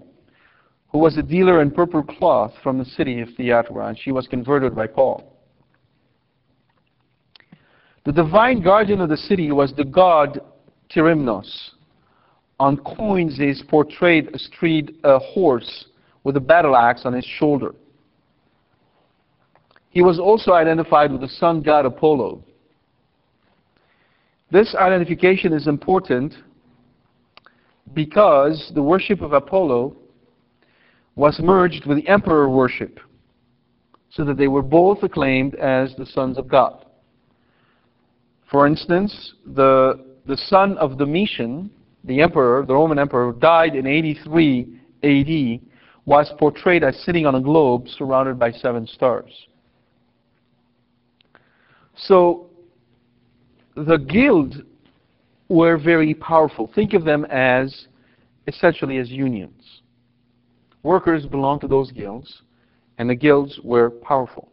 [0.89, 4.29] who was a dealer in purple cloth from the city of Thyatira, and she was
[4.29, 5.34] converted by Paul.
[8.05, 10.41] The divine guardian of the city was the god
[10.95, 11.71] Tyrimnos.
[12.61, 15.87] On coins he is portrayed a street a horse
[16.23, 17.75] with a battle axe on his shoulder.
[19.91, 22.43] He was also identified with the sun god Apollo.
[24.51, 26.35] This identification is important
[27.95, 29.97] because the worship of Apollo
[31.17, 32.99] was merged with the emperor worship,
[34.11, 36.85] so that they were both acclaimed as the sons of God.
[38.55, 41.73] For instance, the, the son of Domitian,
[42.05, 45.61] the emperor, the Roman emperor, died in 83 AD,
[46.05, 49.33] was portrayed as sitting on a globe surrounded by seven stars.
[51.97, 52.49] So
[53.75, 54.63] the guild
[55.49, 56.71] were very powerful.
[56.77, 57.89] Think of them as
[58.47, 59.81] essentially as unions.
[60.85, 62.43] Workers belonged to those guilds,
[62.99, 64.53] and the guilds were powerful.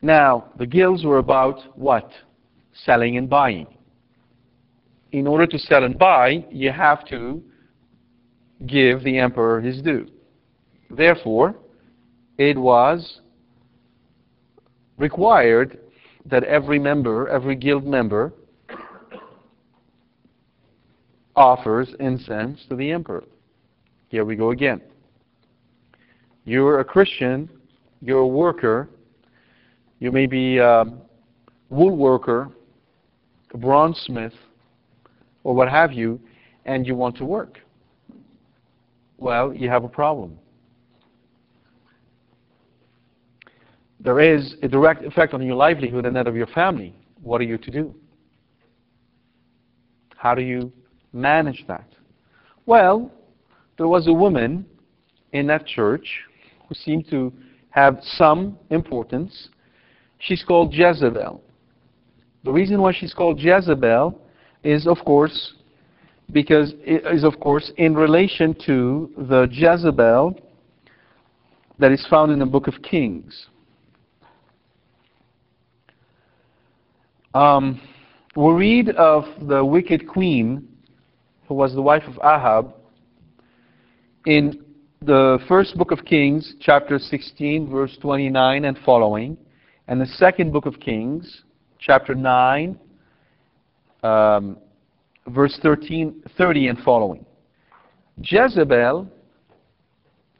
[0.00, 2.10] Now, the guilds were about what?
[2.84, 3.66] Selling and buying.
[5.12, 7.42] In order to sell and buy, you have to
[8.66, 10.06] give the emperor his due.
[10.90, 11.56] Therefore,
[12.38, 13.20] it was
[14.96, 15.78] required
[16.26, 18.32] that every member, every guild member,
[21.34, 23.24] offers incense to the emperor.
[24.08, 24.80] Here we go again.
[26.44, 27.48] You're a Christian,
[28.02, 28.90] you're a worker,
[29.98, 30.84] you may be a
[31.68, 32.50] wool worker,
[33.52, 34.34] a bronze smith,
[35.44, 36.20] or what have you,
[36.64, 37.58] and you want to work.
[39.18, 40.38] Well, you have a problem.
[44.02, 46.94] there is a direct effect on your livelihood and that of your family.
[47.22, 47.94] What are you to do?
[50.16, 50.72] How do you
[51.12, 51.86] manage that?
[52.64, 53.10] Well,
[53.76, 54.64] there was a woman
[55.32, 56.20] in that church
[56.66, 57.32] who seemed to
[57.70, 59.48] have some importance.
[60.18, 61.42] She's called Jezebel.
[62.42, 64.18] The reason why she's called Jezebel
[64.64, 65.54] is, of course,
[66.32, 70.40] because it is, of course, in relation to the Jezebel
[71.78, 73.46] that is found in the book of Kings.
[77.34, 77.80] Um,
[78.36, 80.66] we read of the wicked queen
[81.46, 82.74] who was the wife of Ahab
[84.26, 84.64] in
[85.02, 89.36] the first book of Kings, chapter 16, verse 29 and following,
[89.88, 91.42] and the second book of Kings,
[91.80, 92.78] chapter 9,
[94.02, 94.56] um,
[95.28, 97.24] verse 13, 30 and following.
[98.22, 99.08] Jezebel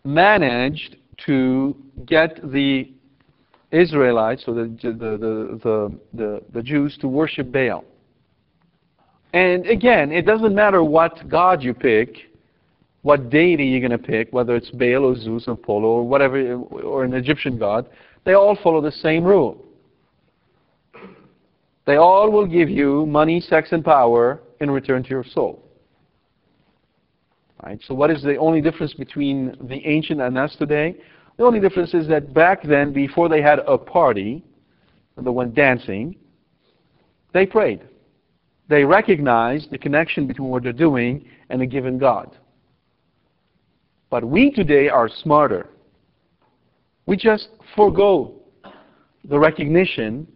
[0.05, 1.77] managed to
[2.07, 2.93] get the
[3.71, 7.85] Israelites, or the, the, the, the, the, Jews, to worship Baal.
[9.33, 12.17] And again, it doesn't matter what God you pick,
[13.03, 16.55] what deity you're going to pick, whether it's Baal or Zeus or Apollo or whatever,
[16.55, 17.89] or an Egyptian god,
[18.25, 19.65] they all follow the same rule.
[21.87, 25.65] They all will give you money, sex, and power in return to your soul.
[27.63, 27.81] Right?
[27.87, 30.97] So what is the only difference between the ancient and us today?
[31.37, 34.45] The only difference is that back then, before they had a party,
[35.17, 36.17] the one dancing,
[37.33, 37.83] they prayed.
[38.69, 42.37] They recognized the connection between what they're doing and a given God.
[44.11, 45.69] But we today are smarter.
[47.07, 48.35] We just forego
[49.25, 50.27] the recognition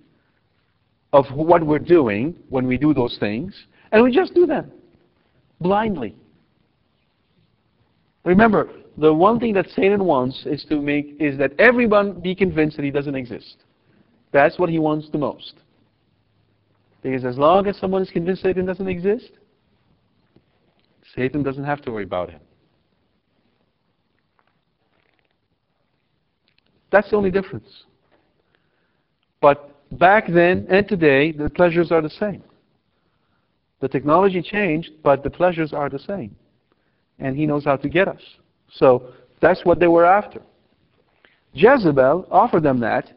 [1.14, 3.54] of what we're doing when we do those things,
[3.92, 4.72] and we just do them
[5.60, 6.16] blindly.
[8.24, 12.76] Remember, the one thing that Satan wants is to make is that everyone be convinced
[12.76, 13.58] that he doesn't exist.
[14.32, 15.54] That's what he wants the most.
[17.00, 19.30] Because as long as someone is convinced Satan doesn't exist,
[21.14, 22.40] Satan doesn't have to worry about him.
[26.90, 27.68] That's the only difference.
[29.40, 32.42] But back then and today, the pleasures are the same.
[33.80, 36.34] The technology changed, but the pleasures are the same.
[37.18, 38.20] And he knows how to get us.
[38.72, 40.40] So that's what they were after.
[41.52, 43.12] Jezebel offered them that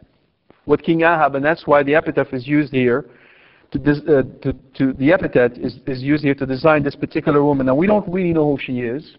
[0.66, 3.06] with King Ahab, and that's why the epitaph is used here.
[3.72, 7.66] To, uh, to, to the epithet is, is used here to design this particular woman.
[7.66, 9.18] Now, we don't really know who she is,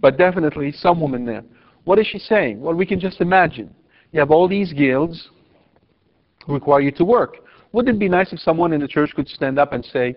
[0.00, 1.44] but definitely some woman there.
[1.84, 2.60] What is she saying?
[2.60, 3.74] Well, we can just imagine.
[4.12, 5.28] You have all these guilds
[6.48, 7.36] require you to work.
[7.72, 10.16] Wouldn't it be nice if someone in the church could stand up and say,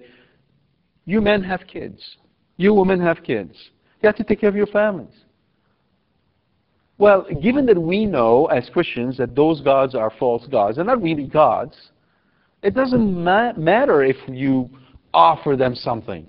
[1.06, 2.18] You men have kids.
[2.58, 3.54] You women have kids.
[4.02, 5.14] You have to take care of your families.
[6.98, 11.02] Well, given that we know as Christians that those gods are false gods, they're not
[11.02, 11.76] really gods,
[12.62, 14.70] it doesn't ma matter if you
[15.14, 16.28] offer them something.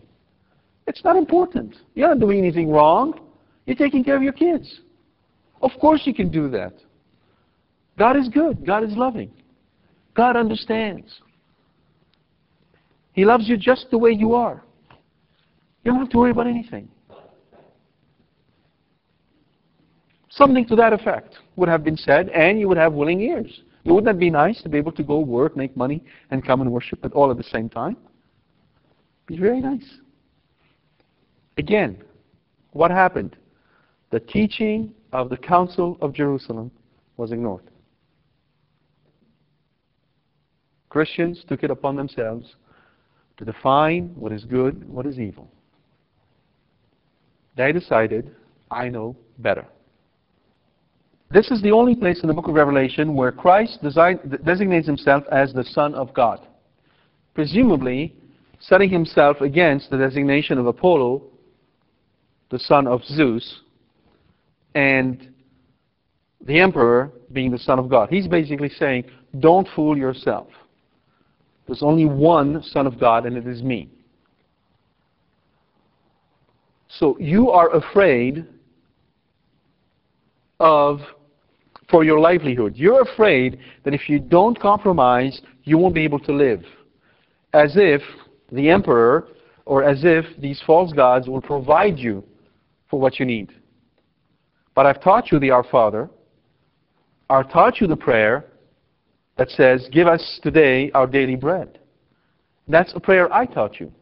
[0.86, 1.76] It's not important.
[1.94, 3.20] You're not doing anything wrong.
[3.66, 4.80] You're taking care of your kids.
[5.60, 6.72] Of course you can do that.
[7.98, 8.66] God is good.
[8.66, 9.30] God is loving.
[10.14, 11.20] God understands.
[13.12, 14.62] He loves you just the way you are.
[15.84, 16.88] You don't have to worry about anything.
[20.30, 23.60] Something to that effect would have been said, and you would have willing ears.
[23.84, 26.70] Wouldn't that be nice to be able to go work, make money, and come and
[26.70, 27.96] worship at all at the same time?
[29.26, 29.84] Be very nice.
[31.58, 32.02] Again,
[32.70, 33.36] what happened?
[34.10, 36.70] The teaching of the Council of Jerusalem
[37.16, 37.64] was ignored.
[40.92, 42.54] Christians took it upon themselves
[43.38, 45.50] to define what is good, what is evil.
[47.56, 48.30] They decided,
[48.70, 49.64] I know better.
[51.30, 55.24] This is the only place in the book of Revelation where Christ design, designates himself
[55.32, 56.46] as the Son of God.
[57.32, 58.14] Presumably,
[58.60, 61.22] setting himself against the designation of Apollo,
[62.50, 63.60] the son of Zeus,
[64.74, 65.32] and
[66.42, 68.10] the emperor being the Son of God.
[68.10, 69.04] He's basically saying,
[69.40, 70.48] don't fool yourself.
[71.72, 73.88] There's only one Son of God, and it is me.
[76.86, 78.46] So you are afraid
[80.60, 81.00] of
[81.88, 82.76] for your livelihood.
[82.76, 86.62] You're afraid that if you don't compromise, you won't be able to live.
[87.54, 88.02] As if
[88.52, 89.28] the emperor
[89.64, 92.22] or as if these false gods will provide you
[92.90, 93.50] for what you need.
[94.74, 96.10] But I've taught you the Our Father.
[97.30, 98.44] I've taught you the prayer
[99.36, 101.78] that says, Give us today our daily bread.
[102.68, 103.92] That's a prayer I taught you,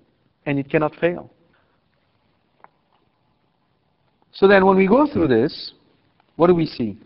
[0.47, 1.33] and it cannot fail.
[4.33, 5.73] So then, when we go through this,
[6.37, 6.99] what do we see?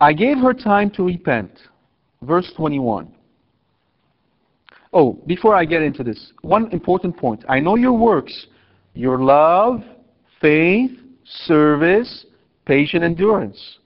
[0.00, 1.58] I gave her time to repent.
[2.22, 3.12] Verse 21.
[4.92, 7.44] Oh, before I get into this, one important point.
[7.48, 8.46] I know your works,
[8.94, 9.82] your love,
[10.40, 10.90] faith,
[11.24, 12.26] service,
[12.66, 13.78] patient endurance,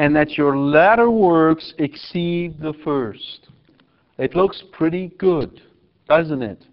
[0.00, 3.48] and that your latter works exceed the first.
[4.16, 5.60] It looks pretty good,
[6.08, 6.64] doesn't it?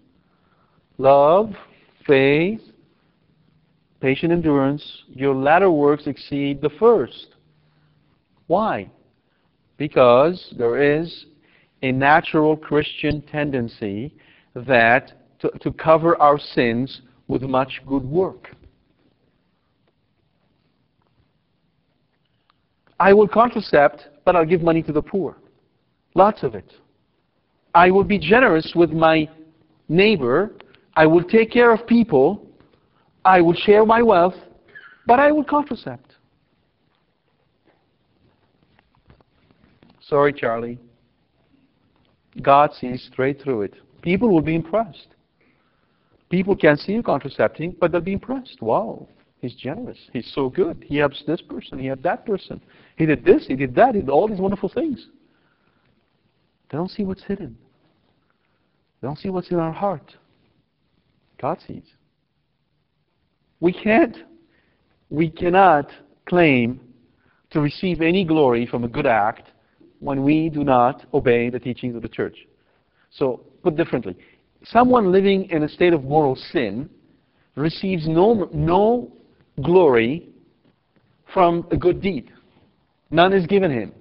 [0.96, 1.52] Love,
[2.06, 2.62] faith,
[4.00, 7.34] patient endurance, your latter works exceed the first.
[8.46, 8.90] Why?
[9.76, 11.26] Because there is
[11.82, 14.14] a natural Christian tendency
[14.54, 18.48] that to, to cover our sins with much good work.
[23.00, 25.36] I will contracept, but I'll give money to the poor.
[26.14, 26.72] Lots of it.
[27.74, 29.28] I will be generous with my
[29.88, 30.52] neighbor.
[30.94, 32.44] I will take care of people.
[33.24, 34.34] I will share my wealth,
[35.06, 35.98] but I will contracept.
[40.00, 40.78] Sorry, Charlie.
[42.42, 43.74] God sees straight through it.
[44.02, 45.08] People will be impressed.
[46.30, 48.60] People can see you contracepting, but they'll be impressed.
[48.60, 49.06] Wow,
[49.40, 49.98] he's generous.
[50.12, 50.84] He's so good.
[50.86, 51.78] He helps this person.
[51.78, 52.60] He helped that person.
[52.96, 53.46] He did this.
[53.46, 53.94] He did that.
[53.94, 55.06] He did all these wonderful things.
[56.70, 57.56] They don't see what's hidden.
[59.00, 60.14] They don't see what's in our heart.
[61.40, 61.84] God sees.
[63.60, 64.16] We can't,
[65.10, 65.90] we cannot
[66.26, 66.80] claim
[67.50, 69.50] to receive any glory from a good act
[70.00, 72.36] when we do not obey the teachings of the church.
[73.10, 74.16] So, put differently,
[74.64, 76.90] someone living in a state of moral sin
[77.54, 79.12] receives no, no
[79.62, 80.28] glory
[81.32, 82.32] from a good deed.
[83.10, 83.92] None is given him.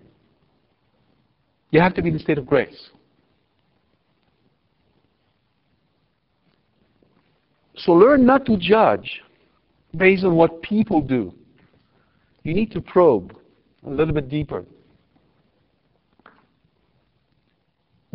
[1.71, 2.89] You have to be in a state of grace.
[7.75, 9.21] So learn not to judge
[9.95, 11.33] based on what people do.
[12.43, 13.37] You need to probe
[13.85, 14.65] a little bit deeper.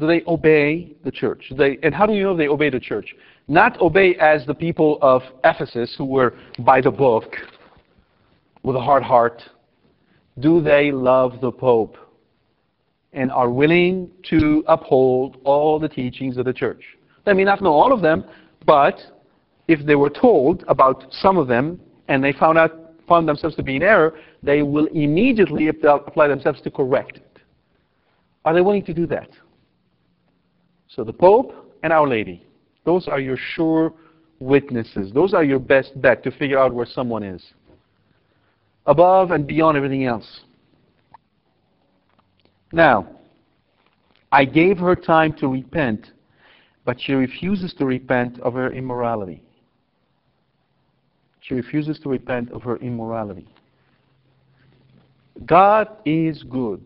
[0.01, 1.53] Do they obey the church?
[1.57, 3.15] They, and how do you know they obey the church?
[3.49, 7.37] Not obey as the people of Ephesus who were by the book
[8.63, 9.43] with a hard heart.
[10.39, 11.97] Do they love the Pope
[13.13, 16.83] and are willing to uphold all the teachings of the church?
[17.25, 18.25] They may not know all of them,
[18.65, 18.99] but
[19.69, 22.79] if they were told about some of them and they found out
[23.09, 27.39] found themselves to be in error, they will immediately apply themselves to correct it.
[28.45, 29.29] Are they willing to do that?
[30.89, 32.47] So the Pope and Our Lady,
[32.85, 33.93] those are your sure
[34.41, 35.13] witnesses.
[35.13, 37.43] Those are your best bet to figure out where someone is.
[38.87, 40.41] Above and beyond everything else.
[42.73, 43.09] Now,
[44.33, 46.11] I gave her time to repent,
[46.85, 49.43] but she refuses to repent of her immorality.
[51.41, 53.47] She refuses to repent of her immorality.
[55.45, 56.85] God is good,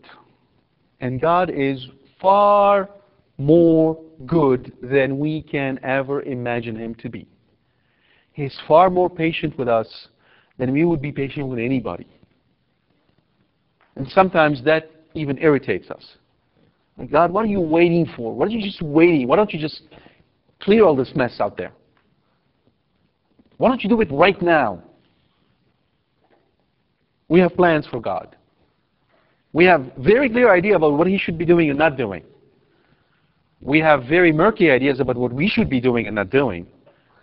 [0.99, 1.87] and God is
[2.19, 2.89] far
[3.37, 7.27] more good than we can ever imagine Him to be.
[8.33, 10.07] He's far more patient with us
[10.57, 12.07] than we would be patient with anybody.
[13.95, 16.03] And sometimes that even irritates us.
[16.97, 18.33] Like, God, what are you waiting for?
[18.33, 19.27] What are you just waiting?
[19.27, 19.81] Why don't you just
[20.59, 21.71] clear all this mess out there?
[23.57, 24.83] Why don't you do it right now?
[27.27, 28.35] We have plans for God.
[29.53, 32.23] We have very clear idea about what He should be doing and not doing.
[33.61, 36.67] We have very murky ideas about what we should be doing and not doing.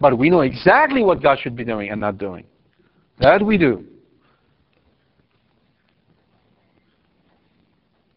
[0.00, 2.44] But we know exactly what God should be doing and not doing.
[3.20, 3.84] That we do.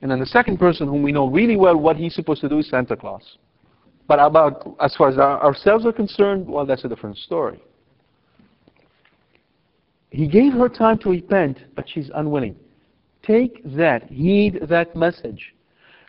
[0.01, 2.59] And then the second person whom we know really well what he's supposed to do
[2.59, 3.37] is Santa Claus.
[4.07, 7.61] But about as far as our, ourselves are concerned, well, that's a different story.
[10.09, 12.55] He gave her time to repent, but she's unwilling.
[13.23, 15.53] Take that, heed that message.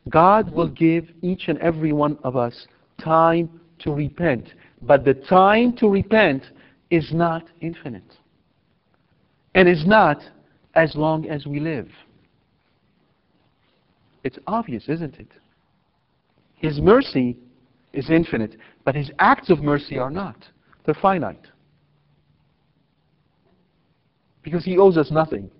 [0.09, 2.67] God will give each and every one of us
[3.03, 4.55] time to repent.
[4.83, 6.45] But the time to repent
[6.91, 8.17] is not infinite.
[9.55, 10.21] And is not
[10.75, 11.89] as long as we live.
[14.25, 15.31] It's obvious, isn't it?
[16.55, 17.37] His mercy
[17.93, 20.37] is infinite, but his acts of mercy are not.
[20.85, 21.47] They're finite
[24.51, 25.51] because he owes us nothing.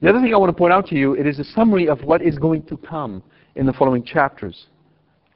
[0.00, 2.02] The other thing I want to point out to you, it is a summary of
[2.02, 3.22] what is going to come
[3.54, 4.66] in the following chapters.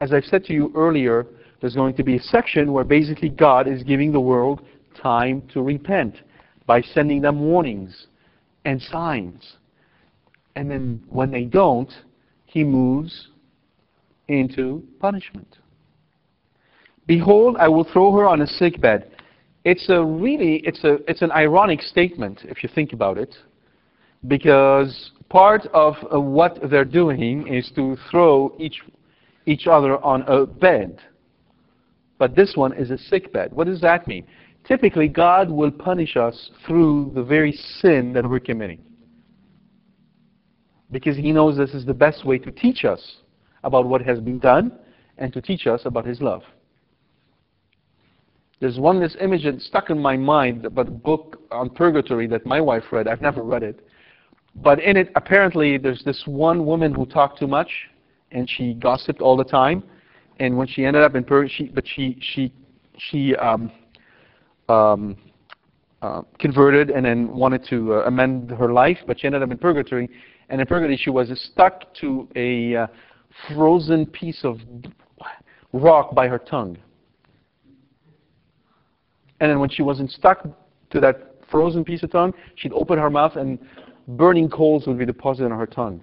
[0.00, 1.26] As I've said to you earlier,
[1.60, 4.62] there's going to be a section where basically God is giving the world
[5.00, 6.16] time to repent
[6.66, 8.06] by sending them warnings
[8.64, 9.56] and signs.
[10.56, 11.92] And then when they don't,
[12.46, 13.28] he moves
[14.28, 15.58] into punishment.
[17.06, 19.10] Behold, I will throw her on a sick bed
[19.64, 23.34] it's a really it's a it's an ironic statement if you think about it,
[24.28, 28.80] because part of uh, what they're doing is to throw each
[29.46, 31.00] each other on a bed,
[32.18, 33.52] but this one is a sick bed.
[33.52, 34.26] What does that mean?
[34.66, 38.80] Typically, God will punish us through the very sin that we're committing,
[40.90, 43.16] because He knows this is the best way to teach us
[43.64, 44.72] about what has been done
[45.18, 46.42] and to teach us about His love.
[48.60, 52.46] There's one this image that stuck in my mind about a book on purgatory that
[52.46, 53.08] my wife read.
[53.08, 53.83] I've never read it.
[54.56, 57.70] But in it, apparently, there's this one woman who talked too much,
[58.30, 59.82] and she gossiped all the time.
[60.40, 62.52] And when she ended up in purgatory, but she she
[62.98, 63.70] she um,
[64.68, 65.16] um,
[66.02, 69.58] uh, converted and then wanted to uh, amend her life, but she ended up in
[69.58, 70.08] purgatory.
[70.48, 72.86] And in purgatory, she was stuck to a uh,
[73.48, 74.60] frozen piece of
[75.72, 76.76] rock by her tongue.
[79.40, 80.46] And then when she wasn't stuck
[80.90, 83.58] to that frozen piece of tongue, she'd open her mouth and
[84.06, 86.02] burning coals would be deposited on her tongue.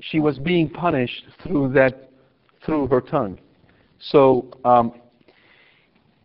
[0.00, 2.10] She was being punished through that,
[2.64, 3.38] through her tongue.
[3.98, 4.92] So um,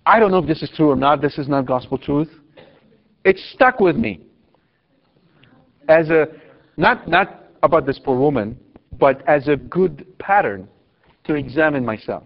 [0.05, 1.22] I don't know if this is true or not.
[1.22, 2.30] This is not gospel truth.
[3.24, 4.22] It stuck with me
[5.88, 6.28] as a
[6.78, 8.57] not not about this poor woman,
[8.97, 10.67] but as a good pattern
[11.26, 12.26] to examine myself.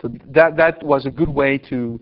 [0.00, 2.00] So that, that was a good way to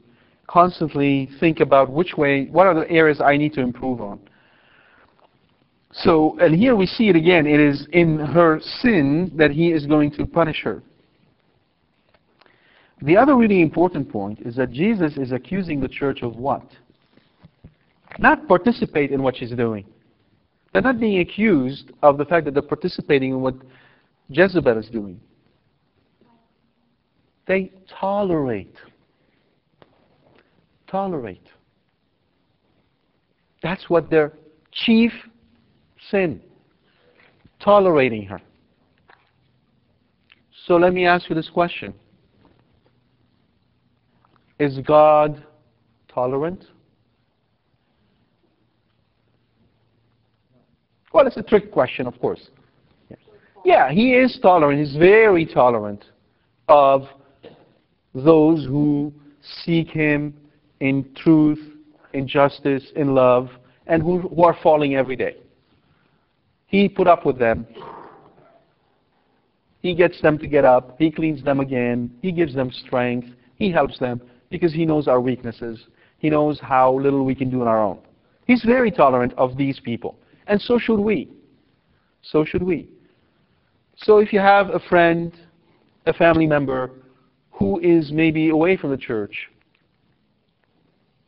[0.52, 4.20] constantly think about which way, what are the areas I need to improve on.
[5.92, 7.46] So, and here we see it again.
[7.46, 10.82] It is in her sin that he is going to punish her.
[13.00, 16.66] The other really important point is that Jesus is accusing the church of what?
[18.18, 19.86] Not participate in what she's doing.
[20.72, 23.54] They're not being accused of the fact that they're participating in what
[24.28, 25.20] Jezebel is doing.
[27.46, 28.76] They tolerate.
[30.92, 31.48] Tolerate.
[33.62, 34.34] That's what their
[34.70, 35.10] chief
[36.10, 36.40] sin.
[37.60, 38.40] Tolerating her.
[40.66, 41.94] So let me ask you this question.
[44.58, 45.42] Is God
[46.08, 46.66] tolerant?
[51.12, 52.50] Well, it's a trick question, of course.
[53.64, 54.78] Yeah, he is tolerant.
[54.78, 56.04] He's very tolerant
[56.68, 57.06] of
[58.14, 59.12] those who
[59.64, 60.34] seek him
[60.82, 61.60] in truth,
[62.12, 63.48] in justice, in love,
[63.86, 65.36] and who, who are falling every day.
[66.66, 67.64] He put up with them.
[69.80, 70.96] He gets them to get up.
[70.98, 72.10] He cleans them again.
[72.20, 73.28] He gives them strength.
[73.54, 74.20] He helps them
[74.50, 75.86] because he knows our weaknesses.
[76.18, 78.00] He knows how little we can do on our own.
[78.48, 80.18] He's very tolerant of these people.
[80.48, 81.30] And so should we.
[82.22, 82.88] So should we.
[83.94, 85.32] So if you have a friend,
[86.06, 86.90] a family member,
[87.52, 89.48] who is maybe away from the church,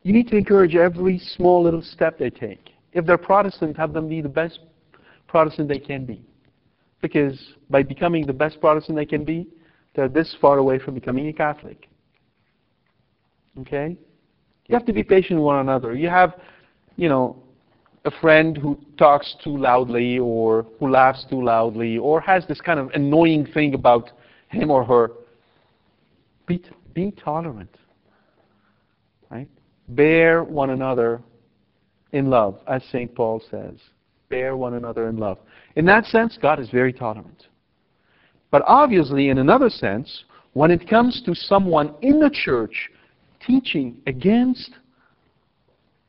[0.05, 2.71] you need to encourage every small little step they take.
[2.93, 4.61] If they're Protestant, have them be the best
[5.27, 6.23] Protestant they can be.
[7.01, 7.39] Because
[7.71, 9.49] by becoming the best Protestant they can be,
[9.95, 11.89] they're this far away from becoming a Catholic.
[13.61, 13.97] Okay?
[14.67, 15.95] You have to be patient with one another.
[15.95, 16.35] You have,
[16.97, 17.43] you know,
[18.05, 22.79] a friend who talks too loudly or who laughs too loudly or has this kind
[22.79, 24.11] of annoying thing about
[24.49, 25.13] him or her.
[26.47, 27.75] Be, be tolerant.
[29.31, 29.49] Right?
[29.89, 31.21] Bear one another
[32.13, 33.15] in love, as St.
[33.15, 33.75] Paul says.
[34.29, 35.39] Bear one another in love.
[35.77, 37.49] In that sense, God is very tolerant.
[38.51, 42.91] But obviously, in another sense, when it comes to someone in the church
[43.45, 44.71] teaching against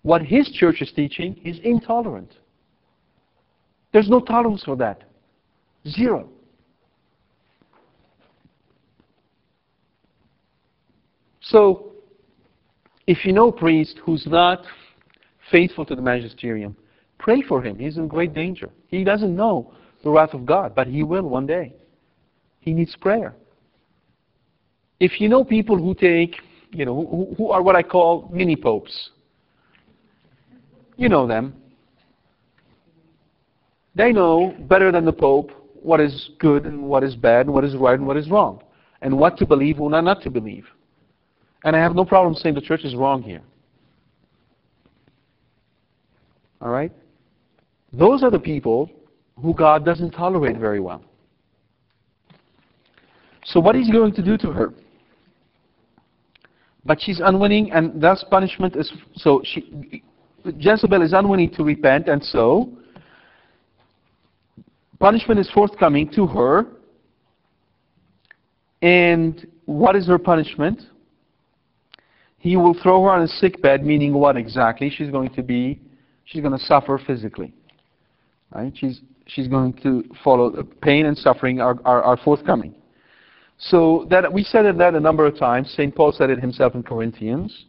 [0.03, 2.31] what his church is teaching, he's intolerant.
[3.91, 5.03] There's no tolerance for that.
[5.87, 6.29] Zero.
[11.41, 11.94] So,
[13.07, 14.63] if you know a priest who's not
[15.51, 16.75] faithful to the magisterium,
[17.19, 17.77] pray for him.
[17.77, 18.69] He's in great danger.
[18.87, 21.73] He doesn't know the wrath of God, but he will one day.
[22.59, 23.35] He needs prayer.
[24.99, 26.37] If you know people who take,
[26.71, 29.11] you know, who, who are what I call mini popes,
[30.97, 31.53] you know them.
[33.93, 35.51] They know better than the Pope
[35.81, 38.63] what is good and what is bad, and what is right and what is wrong,
[39.01, 40.65] and what to believe and what not to believe.
[41.65, 43.41] And I have no problem saying the church is wrong here.
[46.61, 46.91] All right?
[47.91, 48.89] Those are the people
[49.41, 51.03] who God doesn't tolerate very well.
[53.45, 54.73] So what is he going to do to her?
[56.85, 60.03] But she's unwilling, and thus punishment is so she
[60.59, 62.69] Jezebel is unwilling to repent, and so
[64.99, 66.67] punishment is forthcoming to her.
[68.83, 70.81] And what is her punishment?
[72.45, 74.91] He will throw her on a sick bed, meaning what exactly?
[74.91, 75.81] She's going to be,
[76.25, 77.55] she's going to suffer physically.
[78.53, 78.71] Right?
[78.77, 82.75] She's, she's going to follow pain and suffering are, are, are forthcoming.
[83.57, 85.71] So that we said it that a number of times.
[85.71, 85.95] St.
[85.95, 87.65] Paul said it himself in Corinthians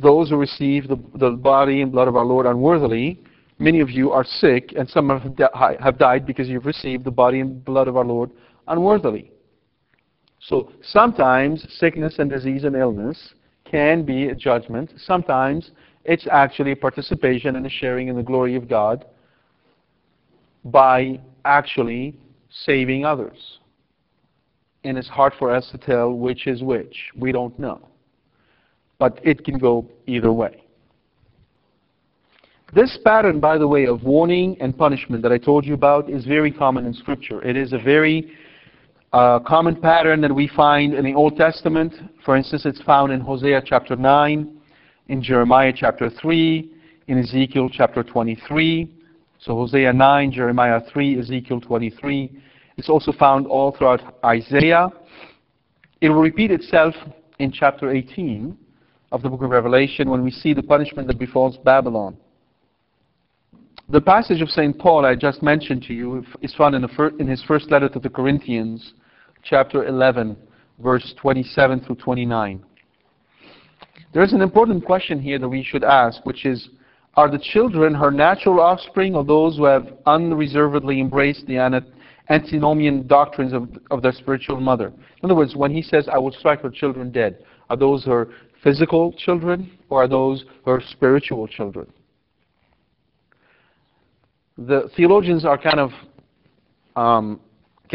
[0.00, 3.20] those who receive the, the body and blood of our Lord unworthily.
[3.58, 7.10] Many of you are sick, and some have, di- have died because you've received the
[7.10, 8.30] body and blood of our Lord
[8.68, 9.30] unworthily.
[10.40, 13.34] So sometimes sickness and disease and illness
[13.74, 14.92] can be a judgment.
[14.98, 15.70] Sometimes
[16.04, 19.04] it's actually participation and a sharing in the glory of God
[20.64, 22.14] by actually
[22.66, 23.58] saving others.
[24.84, 26.96] And it's hard for us to tell which is which.
[27.16, 27.88] We don't know
[28.98, 30.62] but it can go either way.
[32.74, 36.24] This pattern, by the way, of warning and punishment that I told you about is
[36.24, 37.42] very common in Scripture.
[37.42, 38.32] It is a very
[39.14, 41.94] uh, common pattern that we find in the Old Testament.
[42.24, 44.56] For instance, it's found in Hosea chapter 9,
[45.06, 46.72] in Jeremiah chapter 3,
[47.06, 48.92] in Ezekiel chapter 23.
[49.38, 52.42] So Hosea 9, Jeremiah 3, Ezekiel 23.
[52.76, 54.88] It's also found all throughout Isaiah.
[56.00, 56.96] It will repeat itself
[57.38, 58.58] in chapter 18
[59.12, 62.16] of the book of Revelation when we see the punishment that befalls Babylon.
[63.90, 64.76] The passage of St.
[64.76, 68.00] Paul I just mentioned to you is found in, fir- in his first letter to
[68.00, 68.94] the Corinthians,
[69.44, 70.36] chapter 11,
[70.78, 72.64] verse 27 through 29.
[74.12, 76.68] There is an important question here that we should ask, which is
[77.16, 81.82] Are the children her natural offspring or those who have unreservedly embraced the
[82.30, 84.88] antinomian doctrines of, of their spiritual mother?
[84.88, 88.28] In other words, when he says, I will strike her children dead, are those her
[88.62, 91.92] physical children or are those her spiritual children?
[94.56, 95.90] The theologians are kind of
[96.94, 97.40] um,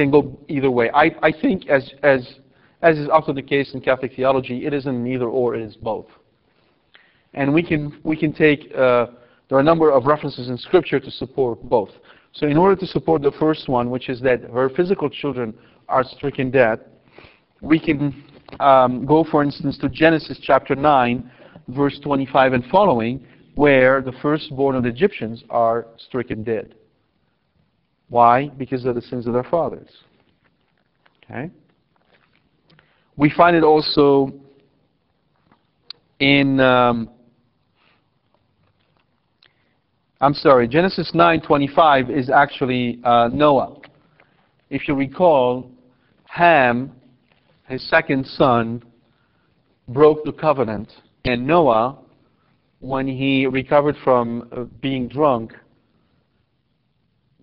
[0.04, 0.90] can go either way.
[0.94, 2.22] I, I think, as as
[2.82, 6.08] as is often the case in Catholic theology, it isn't either or; it is both.
[7.34, 9.08] And we can, we can take, uh,
[9.48, 11.92] there are a number of references in Scripture to support both.
[12.32, 15.54] So in order to support the first one, which is that her physical children
[15.88, 16.80] are stricken dead,
[17.62, 18.24] we can
[18.60, 21.30] um, go, for instance, to Genesis chapter 9,
[21.68, 23.24] verse 25 and following,
[23.56, 26.74] where the firstborn of the Egyptians are stricken dead.
[28.10, 28.50] Why?
[28.50, 29.90] Because of the sins of their fathers.
[31.24, 31.50] Okay?
[33.16, 34.34] We find it also
[36.20, 37.10] in um,
[40.22, 43.78] I'm sorry, Genesis 9:25 is actually uh, Noah.
[44.70, 45.72] If you recall,
[46.26, 46.92] Ham,
[47.70, 48.84] his second son,
[49.88, 50.92] broke the covenant,
[51.24, 52.00] and Noah,
[52.82, 55.54] when he recovered from uh, being drunk,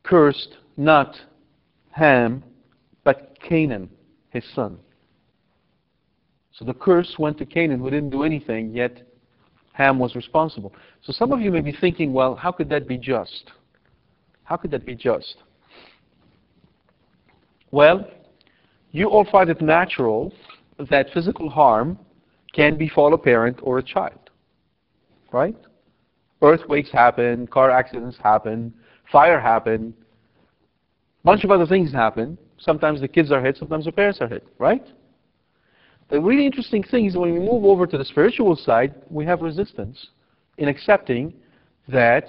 [0.07, 1.17] cursed not
[1.91, 2.43] Ham,
[3.05, 3.91] but Canaan,
[4.31, 4.79] his son.
[6.53, 9.03] So the curse went to Canaan, who didn't do anything, yet
[9.73, 10.73] Ham was responsible.
[11.03, 13.51] So some of you may be thinking, well, how could that be just?
[14.45, 15.37] How could that be just?
[17.71, 18.09] Well,
[18.93, 20.33] you all find it natural
[20.91, 21.99] that physical harm
[22.55, 24.31] can befall a parent or a child.
[25.33, 25.57] Right?
[26.41, 28.73] Earthquakes happen, car accidents happen,
[29.11, 29.95] fire happen,
[31.25, 32.39] bunch of other things happen.
[32.59, 34.87] Sometimes the kids are hit, sometimes the parents are hit, right?
[36.09, 39.41] The really interesting thing is when we move over to the spiritual side, we have
[39.43, 40.09] resistance
[40.59, 41.35] in accepting
[41.89, 42.29] that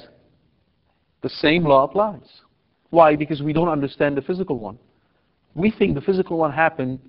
[1.21, 2.27] the same law applies.
[2.89, 3.15] Why?
[3.15, 4.77] Because we don't understand the physical one.
[5.55, 6.99] We think the physical one happened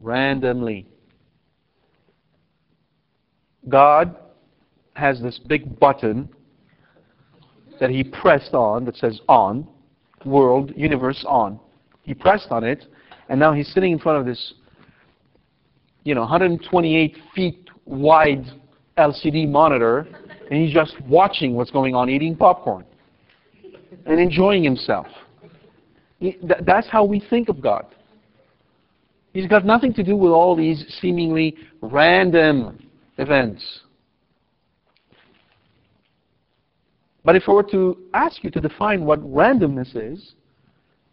[0.00, 0.86] randomly.
[3.68, 4.16] God
[4.94, 6.28] has this big button
[7.84, 9.68] that he pressed on that says on,
[10.24, 11.60] world, universe on.
[12.00, 12.86] He pressed on it,
[13.28, 14.54] and now he's sitting in front of this
[16.02, 18.46] you know, 128 feet wide
[18.96, 20.06] LCD monitor,
[20.50, 22.86] and he's just watching what's going on, eating popcorn
[24.06, 25.06] and enjoying himself.
[26.62, 27.84] That's how we think of God.
[29.34, 32.82] He's got nothing to do with all these seemingly random
[33.18, 33.82] events.
[37.24, 40.34] But if I were to ask you to define what randomness is,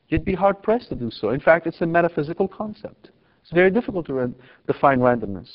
[0.09, 1.29] you'd be hard pressed to do so.
[1.29, 3.11] In fact, it's a metaphysical concept.
[3.41, 4.33] It's very difficult to
[4.67, 5.49] define randomness.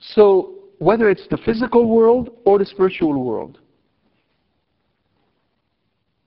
[0.00, 3.58] So, whether it's the physical world or the spiritual world,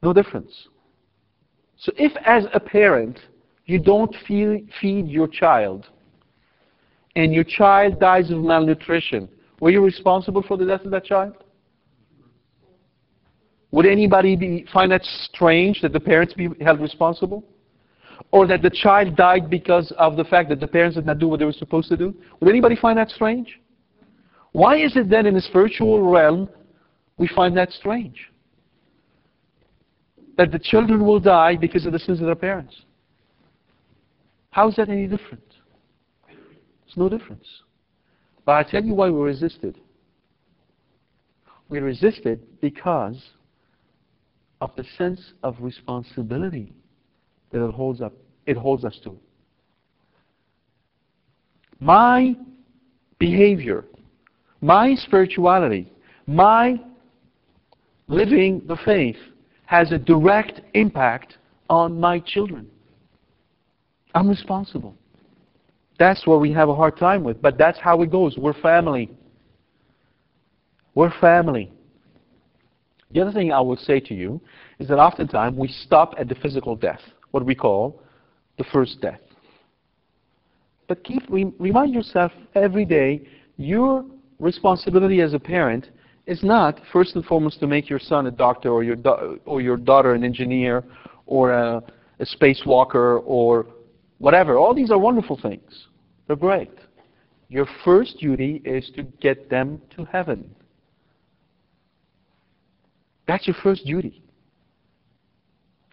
[0.03, 0.67] no difference.
[1.77, 3.19] So, if as a parent
[3.65, 5.87] you don't feed your child
[7.15, 9.27] and your child dies of malnutrition,
[9.63, 11.35] were you responsible for the death of that child?
[13.71, 17.45] Would anybody be, find that strange that the parents be held responsible?
[18.31, 21.27] or that the child died because of the fact that the parents did not do
[21.27, 22.13] what they were supposed to do?
[22.39, 23.59] Would anybody find that strange?
[24.51, 26.49] Why is it then in the spiritual realm
[27.17, 28.31] we find that strange?
[30.37, 32.75] That the children will die because of the sins of their parents.
[34.51, 35.43] How is that any different?
[36.87, 37.47] It's no difference.
[38.45, 39.79] But I tell you why we resisted.
[41.69, 43.21] We resisted because
[44.61, 46.73] of the sense of responsibility
[47.51, 48.13] that it holds up
[48.45, 49.17] it holds us to.
[51.79, 52.35] My
[53.19, 53.85] behavior,
[54.61, 55.91] my spirituality,
[56.27, 56.79] my
[58.07, 59.17] living the faith
[59.65, 61.37] has a direct impact
[61.69, 62.69] on my children.
[64.13, 64.95] I'm responsible.
[65.99, 68.37] That's what we have a hard time with, but that's how it goes.
[68.37, 69.11] We're family.
[70.95, 71.71] We're family.
[73.11, 74.41] The other thing I would say to you
[74.79, 78.01] is that oftentimes we stop at the physical death, what we call
[78.57, 79.19] the first death.
[80.87, 83.27] But keep re remind yourself every day
[83.57, 84.03] your
[84.39, 85.89] responsibility as a parent
[86.25, 88.97] is not first and foremost to make your son a doctor or your
[89.45, 90.83] or your daughter an engineer
[91.25, 91.81] or a,
[92.19, 93.65] a spacewalker or
[94.23, 94.57] whatever.
[94.57, 95.87] All these are wonderful things.
[96.27, 96.71] They're great.
[97.49, 100.55] Your first duty is to get them to heaven.
[103.27, 104.23] That's your first duty.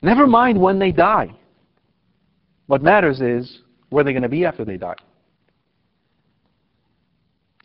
[0.01, 1.35] Never mind when they die.
[2.69, 4.95] What matters is where they're going to be after they die.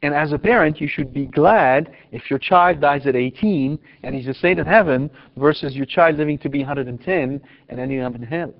[0.01, 4.15] And as a parent, you should be glad if your child dies at 18 and
[4.15, 8.15] he's a saint in heaven versus your child living to be 110 and ending up
[8.15, 8.53] in hell.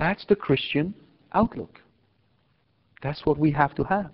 [0.00, 0.94] That's the Christian
[1.34, 1.78] outlook.
[3.02, 4.10] That's what we have to have.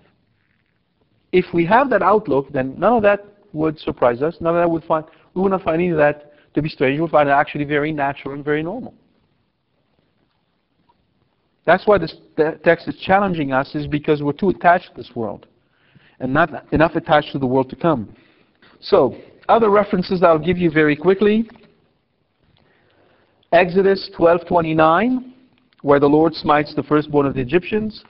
[1.31, 4.37] If we have that outlook, then none of that would surprise us.
[4.41, 6.97] None of that would find, we would not find any of that to be strange.
[6.97, 8.95] We would find it actually very natural and very normal.
[11.67, 12.17] That's why this
[12.65, 15.47] text is challenging us, is because we're too attached to this world
[16.19, 18.13] and not enough attached to the world to come.
[18.81, 19.17] So,
[19.49, 21.49] other references I'll give you very quickly.
[23.53, 25.33] Exodus 12:29,
[25.83, 28.05] where the Lord smites the firstborn of the Egyptians.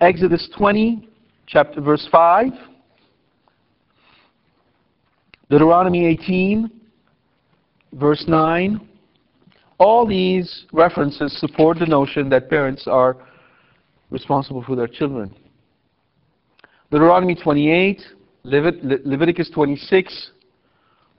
[0.00, 1.08] Exodus 20,
[1.46, 2.52] chapter verse 5.
[5.50, 6.70] Deuteronomy 18,
[7.92, 8.80] verse 9.
[9.78, 13.16] All these references support the notion that parents are
[14.10, 15.34] responsible for their children.
[16.90, 18.00] Deuteronomy 28,
[18.44, 20.30] Levit Leviticus 26,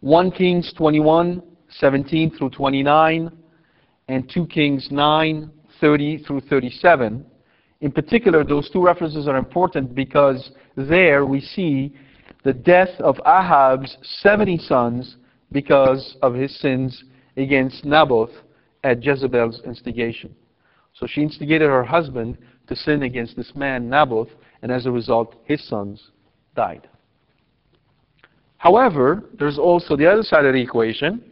[0.02, 3.32] 1 Kings 21, 17 through 29,
[4.08, 5.52] and 2 Kings 9,
[5.82, 7.26] 30 through 37.
[7.82, 11.96] In particular, those two references are important because there we see
[12.44, 15.18] the death of Ahab's 70 sons
[15.52, 17.04] because of his sins
[17.38, 18.32] against Naboth
[18.84, 20.34] at Jezebel's instigation.
[20.94, 24.30] So she instigated her husband to sin against this man, Naboth,
[24.62, 26.12] and as a result, his sons
[26.56, 26.88] died.
[28.58, 31.24] However, there's also the other side of the equation.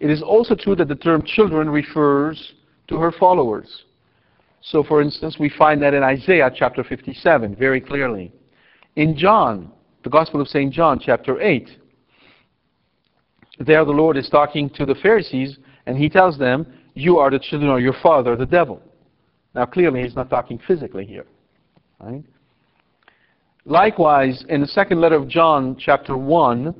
[0.00, 2.52] It is also true that the term children refers
[2.92, 3.84] to her followers.
[4.60, 8.32] So, for instance, we find that in Isaiah chapter 57 very clearly.
[8.96, 9.72] In John,
[10.04, 10.72] the Gospel of St.
[10.72, 11.68] John, chapter 8,
[13.60, 17.38] there the Lord is talking to the Pharisees, and he tells them, You are the
[17.38, 18.80] children of your father, the devil.
[19.54, 21.26] Now, clearly, he's not talking physically here.
[21.98, 22.22] Right?
[23.64, 26.74] Likewise, in the second letter of John, chapter 1,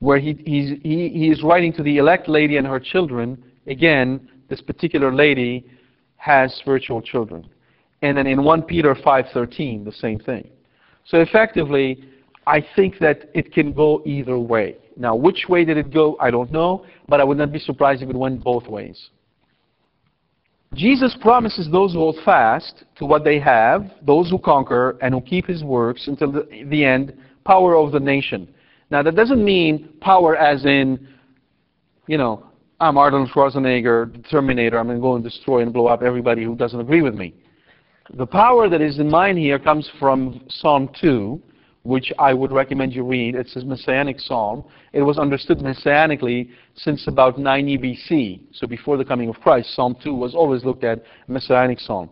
[0.00, 4.60] where he, he, he is writing to the elect lady and her children, again, this
[4.60, 5.66] particular lady
[6.16, 7.48] has spiritual children.
[8.02, 10.48] And then in 1 Peter 5.13, the same thing.
[11.06, 12.04] So effectively,
[12.46, 14.76] I think that it can go either way.
[14.96, 16.16] Now, which way did it go?
[16.20, 19.10] I don't know, but I would not be surprised if it went both ways.
[20.74, 25.20] Jesus promises those who hold fast to what they have, those who conquer and who
[25.20, 28.52] keep his works until the, the end, power over the nation.
[28.90, 31.08] Now, that doesn't mean power as in,
[32.06, 32.45] you know,
[32.78, 36.44] I'm Arnold Schwarzenegger, the Terminator, I'm going to go and destroy and blow up everybody
[36.44, 37.32] who doesn't agree with me.
[38.12, 41.40] The power that is in mine here comes from Psalm 2,
[41.84, 43.34] which I would recommend you read.
[43.34, 44.62] It's a messianic psalm.
[44.92, 49.74] It was understood messianically since about 90 BC, so before the coming of Christ.
[49.74, 52.10] Psalm 2 was always looked at messianic psalm.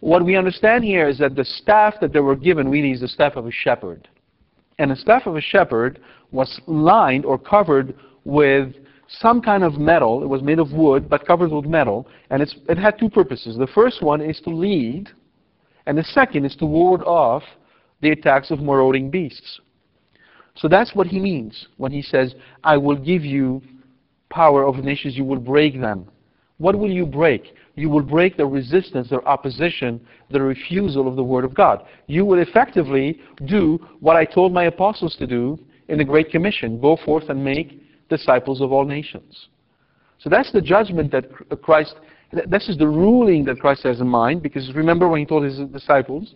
[0.00, 3.08] What we understand here is that the staff that they were given really is the
[3.08, 4.08] staff of a shepherd.
[4.78, 6.00] And the staff of a shepherd
[6.30, 7.94] was lined or covered
[8.24, 8.72] with
[9.08, 10.22] some kind of metal.
[10.22, 12.06] It was made of wood, but covered with metal.
[12.30, 13.56] And it had two purposes.
[13.56, 15.08] The first one is to lead,
[15.86, 17.42] and the second is to ward off
[18.00, 19.60] the attacks of marauding beasts.
[20.56, 22.34] So that's what he means when he says,
[22.64, 23.62] I will give you
[24.28, 26.08] power over nations, you will break them.
[26.58, 27.54] What will you break?
[27.76, 30.00] You will break the resistance, the opposition,
[30.30, 31.86] the refusal of the Word of God.
[32.08, 36.80] You will effectively do what I told my apostles to do in the Great Commission
[36.80, 39.48] go forth and make disciples of all nations.
[40.18, 41.24] So that's the judgment that
[41.62, 41.94] Christ,
[42.46, 45.58] this is the ruling that Christ has in mind, because remember when he told his
[45.72, 46.34] disciples,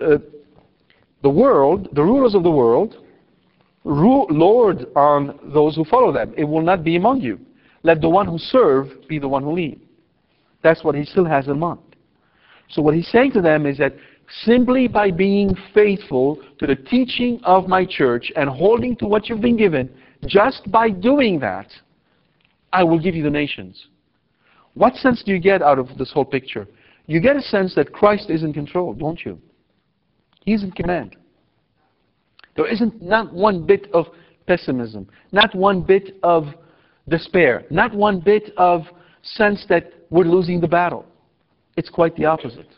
[0.00, 0.18] uh,
[1.22, 2.96] the world, the rulers of the world,
[3.84, 6.34] rule, lord on those who follow them.
[6.36, 7.40] It will not be among you.
[7.82, 9.80] Let the one who serve be the one who lead.
[10.62, 11.80] That's what he still has in mind.
[12.68, 13.94] So what he's saying to them is that
[14.44, 19.40] simply by being faithful to the teaching of my church and holding to what you've
[19.40, 19.90] been given,
[20.26, 21.68] just by doing that,
[22.72, 23.86] I will give you the nations.
[24.74, 26.68] What sense do you get out of this whole picture?
[27.06, 29.40] You get a sense that Christ is in control, don't you?
[30.44, 31.16] He's in command.
[32.56, 34.06] There isn't not one bit of
[34.46, 36.44] pessimism, not one bit of
[37.08, 38.82] despair, not one bit of
[39.22, 41.04] sense that we're losing the battle.
[41.76, 42.68] It's quite the opposite.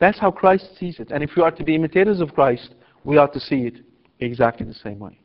[0.00, 1.10] That's how Christ sees it.
[1.10, 3.74] And if we are to be imitators of Christ, we ought to see it
[4.18, 5.19] exactly the same way.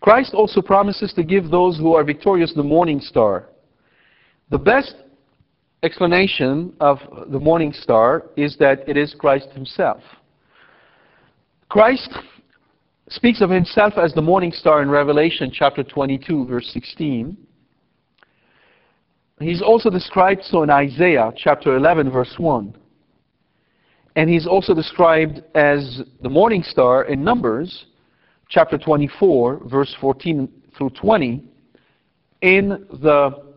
[0.00, 3.48] Christ also promises to give those who are victorious the morning star.
[4.50, 4.94] The best
[5.82, 6.98] explanation of
[7.28, 10.02] the morning star is that it is Christ himself.
[11.68, 12.10] Christ
[13.08, 17.36] speaks of himself as the morning star in Revelation chapter 22, verse 16.
[19.40, 22.76] He's also described so in Isaiah chapter 11, verse 1.
[24.16, 27.86] And he's also described as the morning star in Numbers
[28.50, 31.44] chapter 24, verse 14 through 20,
[32.42, 33.50] in the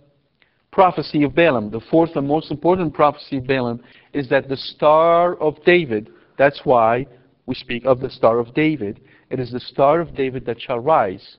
[0.72, 1.70] prophecy of Balaam.
[1.70, 3.82] The fourth and most important prophecy of Balaam
[4.14, 7.06] is that the Star of David, that's why
[7.46, 10.80] we speak of the Star of David, it is the Star of David that shall
[10.80, 11.38] rise,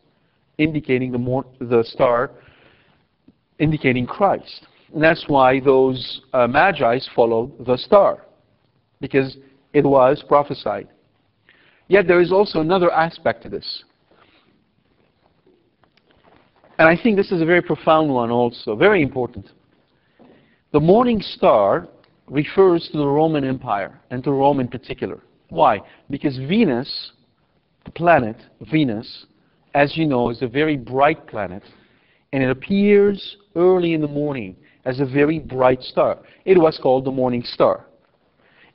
[0.59, 2.33] indicating the, the star
[3.59, 4.67] indicating Christ.
[4.93, 6.49] And that's why those uh,
[7.15, 8.25] followed the star,
[9.01, 9.37] because
[9.73, 10.89] it was prophesied.
[11.89, 13.85] Yet there is also another aspect to this.
[16.79, 19.51] And I think this is a very profound one also, very important.
[20.73, 21.89] The morning star
[22.27, 25.21] refers to the Roman Empire, and to Rome in particular.
[25.51, 25.81] Why?
[26.11, 27.13] Because Venus,
[27.85, 28.37] the planet,
[28.73, 29.27] Venus,
[29.75, 31.63] as you know, is a very bright planet,
[32.33, 36.19] and it appears early in the morning as a very bright star.
[36.45, 37.87] It was called the morning star.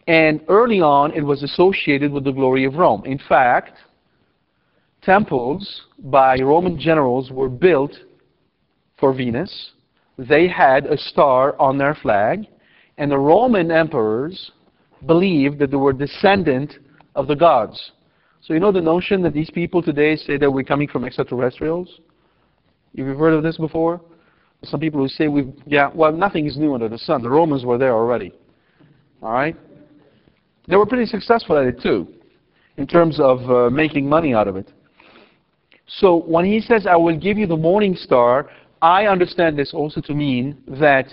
[0.10, 3.03] And early on, it was associated with the glory of Rome.
[3.05, 3.78] In fact,
[5.03, 7.91] temples by Roman generals were built
[8.99, 9.74] for Venus.
[10.18, 12.47] They had a star on their flag,
[12.97, 14.49] and the Roman emperors
[15.05, 16.74] believed that they were descendant
[17.14, 17.91] of the gods.
[18.41, 21.99] So you know the notion that these people today say that we're coming from extraterrestrials?
[22.93, 24.01] You've heard of this before?
[24.64, 27.22] Some people who say we yeah, well, nothing is new under the sun.
[27.22, 28.34] The Romans were there already.
[29.22, 29.55] All right?
[30.70, 32.08] They were pretty successful at it too,
[32.78, 34.72] in terms of uh, making money out of it.
[35.88, 40.00] So when he says, I will give you the morning star, I understand this also
[40.02, 41.08] to mean that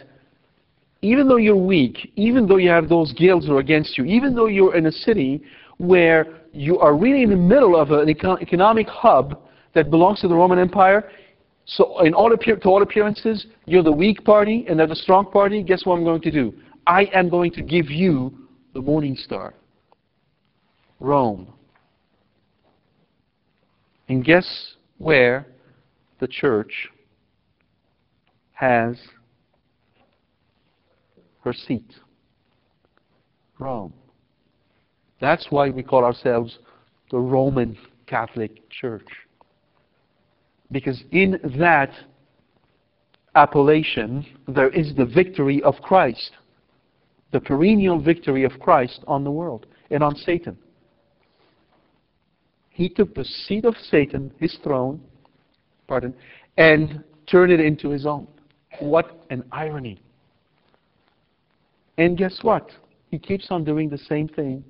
[1.01, 4.35] even though you're weak, even though you have those guilds who are against you, even
[4.35, 5.43] though you're in a city
[5.79, 9.41] where you are really in the middle of an economic hub
[9.75, 11.11] that belongs to the Roman Empire,
[11.65, 15.63] so in all to all appearances, you're the weak party and they're the strong party.
[15.63, 16.55] Guess what I'm going to do?
[16.87, 18.46] I am going to give you
[18.77, 19.55] the morning star.
[21.01, 21.51] Rome.
[24.07, 25.47] And guess where
[26.21, 26.91] the church
[28.53, 28.99] has
[31.43, 31.91] her seat?
[33.59, 33.95] Rome.
[35.23, 36.59] That's why we call ourselves
[37.11, 39.09] the Roman Catholic Church.
[40.71, 41.93] Because in that
[43.35, 46.33] appellation, there is the victory of Christ,
[47.33, 50.57] the perennial victory of Christ on the world and on Satan.
[52.71, 55.01] He took the seat of Satan, his throne,
[55.89, 56.15] pardon,
[56.59, 58.27] and turned it into his own.
[58.81, 60.01] What an irony.
[61.99, 62.71] And guess what?
[63.11, 64.63] He keeps on doing the same thing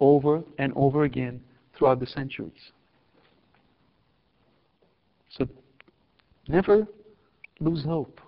[0.00, 1.40] over and over again
[1.76, 2.52] throughout the centuries.
[5.30, 5.48] So
[6.48, 6.86] never
[7.60, 8.20] lose hope.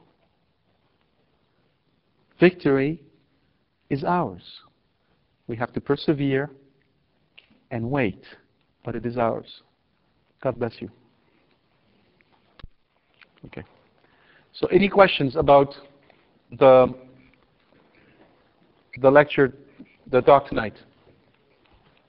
[2.41, 3.03] Victory
[3.93, 4.43] is ours.
[5.47, 6.51] We have to persevere
[7.71, 8.25] and wait,
[8.85, 9.63] but it is ours.
[10.43, 10.89] God bless you.
[13.45, 13.63] Okay.
[14.55, 15.75] So any questions about
[16.59, 16.95] the
[19.01, 19.53] the lecture,
[20.11, 20.75] the talk tonight?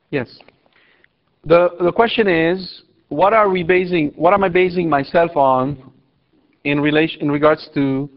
[0.10, 0.30] Yes.
[1.46, 5.92] The the question is what are we basing, what am I basing myself on
[6.64, 8.10] in relation, in regards to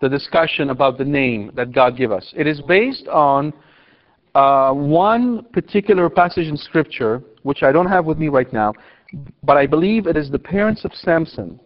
[0.00, 2.32] the discussion about the name that God gave us?
[2.36, 3.52] It is based on
[4.34, 8.72] uh, one particular passage in Scripture, which I don't have with me right now,
[9.42, 11.58] but I believe it is the parents of Samson.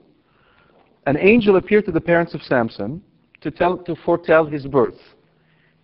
[1.07, 3.03] An angel appeared to the parents of Samson
[3.43, 4.99] to, tell, to foretell his birth.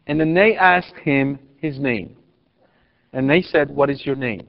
[0.06, 2.16] And then they asked him his name.
[3.12, 4.46] And they said, What is your name?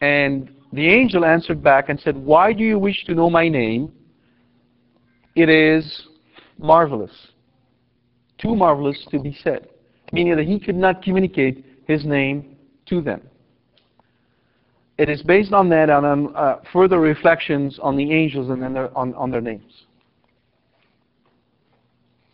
[0.00, 3.92] And the angel answered back and said, Why do you wish to know my name?
[5.34, 6.06] It is
[6.62, 7.10] marvelous.
[8.38, 9.68] Too marvelous to be said.
[10.12, 12.56] Meaning that he could not communicate his name
[12.86, 13.22] to them.
[14.98, 18.96] It is based on that and on uh, further reflections on the angels and their,
[18.96, 19.84] on, on their names.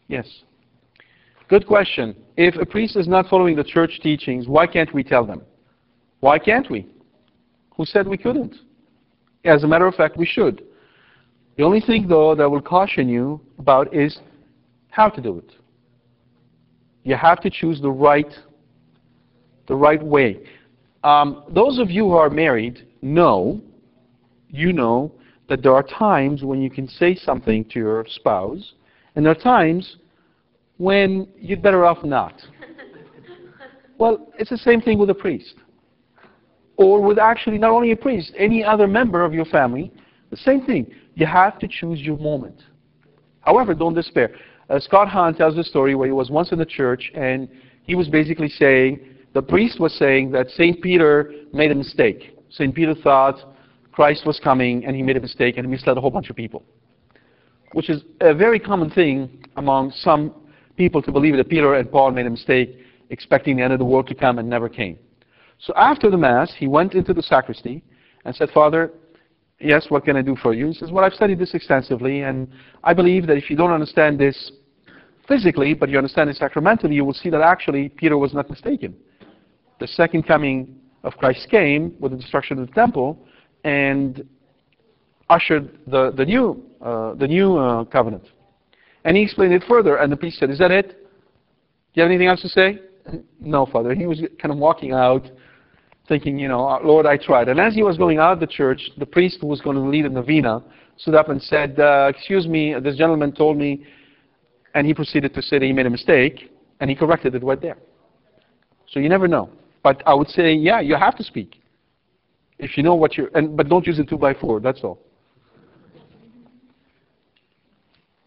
[0.08, 0.26] Yes.
[1.48, 2.16] Good question.
[2.36, 5.42] If a priest is not following the church teachings, why can't we tell them?
[6.20, 6.86] Why can't we?
[7.76, 8.56] Who said we couldn't?
[9.44, 10.64] As a matter of fact, we should.
[11.56, 14.18] The only thing, though, that I will caution you about is
[14.90, 15.52] how to do it.
[17.02, 18.32] You have to choose the right,
[19.66, 20.40] the right way.
[21.04, 23.60] Um, those of you who are married know,
[24.50, 25.12] you know,
[25.48, 28.74] that there are times when you can say something to your spouse,
[29.14, 29.96] and there are times
[30.78, 32.34] when you'd better off not.
[33.98, 35.54] well, it's the same thing with a priest
[36.76, 39.92] or with actually not only a priest, any other member of your family,
[40.30, 40.86] the same thing.
[41.16, 42.62] You have to choose your moment.
[43.40, 44.36] However, don't despair.
[44.68, 47.48] Uh, Scott Hahn tells a story where he was once in the church and
[47.84, 49.00] he was basically saying,
[49.32, 50.80] the priest was saying that St.
[50.82, 52.36] Peter made a mistake.
[52.50, 52.74] St.
[52.74, 53.36] Peter thought
[53.92, 56.36] Christ was coming and he made a mistake and he misled a whole bunch of
[56.36, 56.62] people.
[57.72, 60.34] Which is a very common thing among some
[60.76, 62.78] people to believe that Peter and Paul made a mistake
[63.08, 64.98] expecting the end of the world to come and never came.
[65.58, 67.82] So after the Mass, he went into the sacristy
[68.26, 68.92] and said, Father,
[69.58, 70.68] Yes, what can I do for you?
[70.68, 72.48] He says, Well, I've studied this extensively, and
[72.84, 74.52] I believe that if you don't understand this
[75.26, 78.94] physically, but you understand it sacramentally, you will see that actually Peter was not mistaken.
[79.80, 83.18] The second coming of Christ came with the destruction of the temple
[83.64, 84.26] and
[85.30, 88.24] ushered the, the new, uh, the new uh, covenant.
[89.04, 90.88] And he explained it further, and the priest said, Is that it?
[90.88, 90.96] Do
[91.94, 92.80] you have anything else to say?
[93.40, 93.94] No, Father.
[93.94, 95.30] He was kind of walking out
[96.08, 97.48] thinking, you know, Lord, I tried.
[97.48, 99.82] And as he was going out of the church, the priest who was going to
[99.82, 100.62] lead the novena
[100.96, 103.84] stood up and said, uh, Excuse me, this gentleman told me,
[104.74, 106.50] and he proceeded to say that he made a mistake,
[106.80, 107.78] and he corrected it right there.
[108.88, 109.50] So you never know.
[109.82, 111.60] But I would say, yeah, you have to speak.
[112.58, 114.98] If you know what you're, and, but don't use a 2 by 4 that's all.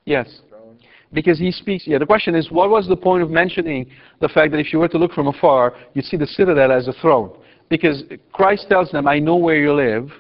[0.06, 0.42] Yes.
[1.12, 3.90] Because he speaks, yeah, the question is, what was the point of mentioning
[4.22, 6.88] the fact that if you were to look from afar, you'd see the citadel as
[6.88, 7.36] a throne?
[7.70, 10.12] Because Christ tells them, I know where you live,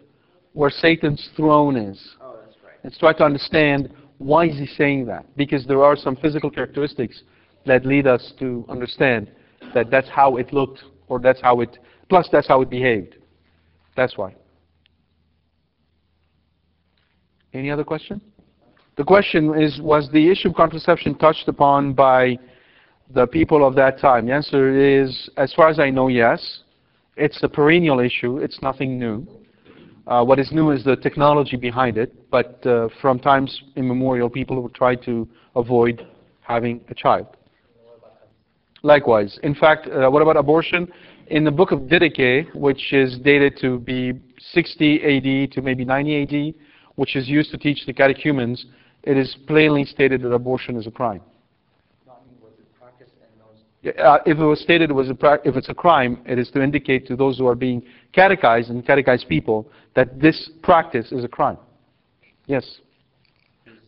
[0.53, 2.15] where Satan's throne is.
[2.21, 2.73] Oh, that's right.
[2.84, 5.26] Let's try to understand why is he saying that?
[5.35, 7.23] Because there are some physical characteristics
[7.65, 9.31] that lead us to understand
[9.73, 11.77] that that's how it looked, or that's how it,
[12.09, 13.15] plus that's how it behaved.
[13.95, 14.35] That's why.
[17.53, 18.21] Any other question?
[18.97, 22.38] The question is, was the issue of contraception touched upon by
[23.13, 24.27] the people of that time?
[24.27, 26.59] The answer is, as far as I know, yes.
[27.19, 28.37] It's a perennial issue.
[28.37, 29.27] It's nothing new.
[30.07, 34.61] Uh, what is new is the technology behind it, but uh, from times immemorial, people
[34.63, 36.07] would try to avoid
[36.39, 37.27] having a child.
[38.83, 39.37] Likewise.
[39.43, 40.87] In fact, uh, what about abortion?
[41.27, 44.13] In the book of Didache, which is dated to be
[44.53, 46.53] 60 AD to maybe 90 AD,
[46.95, 48.65] which is used to teach the catechumens,
[49.03, 51.21] it is plainly stated that abortion is a crime.
[53.85, 56.61] Uh, if it was stated it was a if it's a crime, it is to
[56.61, 57.81] indicate to those who are being
[58.11, 61.57] catechized and catechized people that this practice is a crime.
[62.45, 62.65] Yes.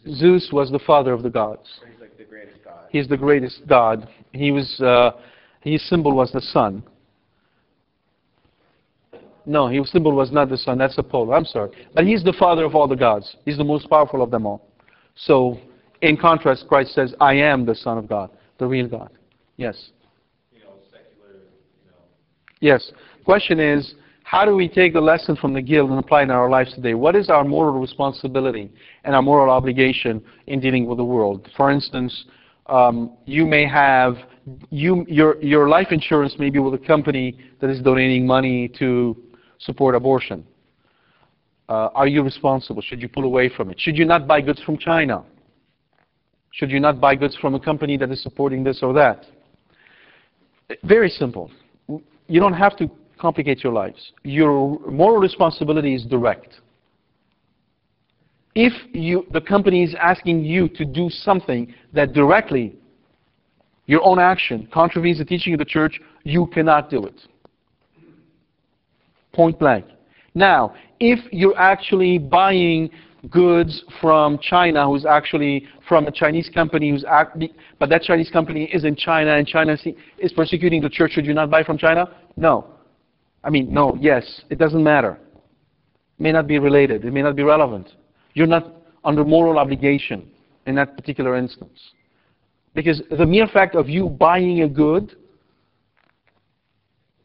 [0.07, 1.67] Zeus was the father of the gods.
[1.91, 2.87] He's like the greatest god.
[2.89, 4.07] He's the greatest god.
[4.31, 4.79] He was.
[4.79, 5.11] Uh,
[5.59, 6.83] his symbol was the sun.
[9.45, 10.77] No, his symbol was not the sun.
[10.77, 11.33] That's Apollo.
[11.33, 13.35] I'm sorry, but he's the father of all the gods.
[13.43, 14.69] He's the most powerful of them all.
[15.15, 15.59] So,
[16.01, 19.09] in contrast, Christ says, "I am the Son of God, the real God."
[19.61, 19.91] Yes.
[20.51, 21.35] You know, secular,
[21.85, 22.01] you know.
[22.61, 22.91] Yes.
[23.25, 23.93] Question is,
[24.23, 26.73] how do we take the lesson from the guild and apply it in our lives
[26.73, 26.95] today?
[26.95, 28.71] What is our moral responsibility
[29.03, 31.47] and our moral obligation in dealing with the world?
[31.55, 32.25] For instance,
[32.65, 34.15] um, you may have
[34.71, 39.15] you your your life insurance may be with a company that is donating money to
[39.59, 40.43] support abortion.
[41.69, 42.81] Uh, are you responsible?
[42.81, 43.79] Should you pull away from it?
[43.79, 45.23] Should you not buy goods from China?
[46.49, 49.25] Should you not buy goods from a company that is supporting this or that?
[50.83, 51.51] Very simple.
[52.27, 52.89] You don't have to
[53.19, 54.11] complicate your lives.
[54.23, 56.59] Your moral responsibility is direct.
[58.55, 62.75] If you, the company is asking you to do something that directly,
[63.85, 67.19] your own action, contravenes the teaching of the church, you cannot do it.
[69.33, 69.85] Point blank.
[70.33, 72.89] Now, if you're actually buying
[73.29, 77.37] goods from China, who's actually from a Chinese company, who's act,
[77.79, 79.77] but that Chinese company is in China, and China
[80.17, 81.11] is persecuting the church.
[81.11, 82.09] Should you not buy from China?
[82.35, 82.65] No.
[83.43, 83.97] I mean, no.
[83.99, 84.41] Yes.
[84.49, 85.19] It doesn't matter.
[86.17, 87.05] It may not be related.
[87.05, 87.89] It may not be relevant.
[88.33, 88.71] You're not
[89.03, 90.29] under moral obligation
[90.67, 91.79] in that particular instance,
[92.75, 95.15] because the mere fact of you buying a good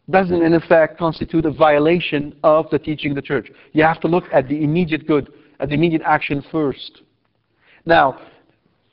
[0.09, 3.51] doesn't in effect constitute a violation of the teaching of the church.
[3.73, 7.03] You have to look at the immediate good at the immediate action first.
[7.85, 8.21] Now,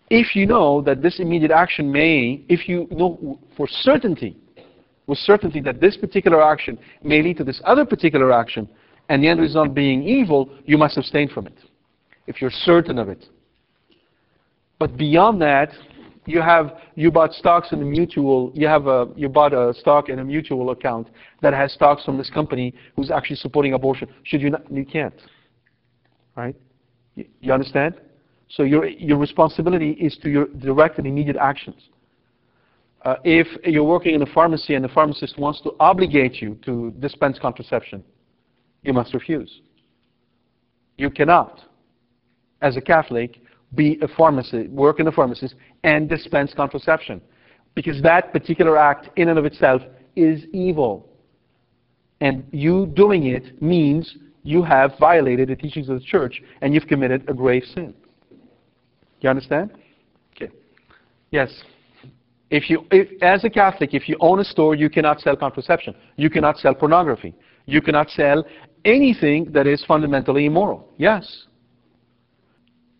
[0.09, 4.37] if you know that this immediate action may, if you know for certainty,
[5.07, 8.69] with certainty that this particular action may lead to this other particular action,
[9.09, 11.57] and the end result being evil, you must abstain from it.
[12.27, 13.25] If you're certain of it.
[14.79, 15.71] But beyond that,
[16.25, 20.07] you have you bought stocks in a mutual you have a you bought a stock
[20.07, 21.09] in a mutual account
[21.41, 24.07] that has stocks from this company who's actually supporting abortion.
[24.23, 25.13] Should you not you can't.
[26.35, 26.55] Right?
[27.15, 27.95] You understand?
[28.49, 31.89] So your, your responsibility is to your direct and immediate actions.
[33.03, 36.91] Uh, if you're working in a pharmacy and the pharmacist wants to obligate you to
[36.99, 38.03] dispense contraception,
[38.81, 39.61] you must refuse.
[40.97, 41.61] You cannot,
[42.61, 43.41] as a Catholic,
[43.75, 47.21] be a pharmacist, work in a pharmacist, and dispense contraception.
[47.75, 49.81] Because that particular act, in and of itself,
[50.15, 51.09] is evil.
[52.21, 56.87] And you doing it means you have violated the teachings of the church and you've
[56.87, 57.93] committed a grave sin.
[59.21, 59.71] You understand?
[60.35, 60.51] Okay.
[61.31, 61.49] Yes.
[62.49, 65.95] If you, if, as a Catholic, if you own a store, you cannot sell contraception.
[66.17, 67.33] You cannot sell pornography.
[67.65, 68.45] You cannot sell
[68.85, 70.89] anything that is fundamentally immoral.
[70.97, 71.45] Yes.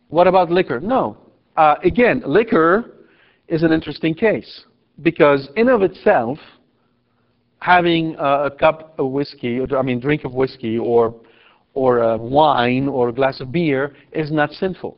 [0.07, 0.79] What about liquor?
[0.79, 1.17] No.
[1.57, 3.05] Uh, again, liquor
[3.47, 4.63] is an interesting case
[5.01, 6.39] because in of itself,
[7.59, 11.15] having a, a cup of whiskey, or, I mean, drink of whiskey, or
[11.73, 14.97] or a wine or a glass of beer is not sinful.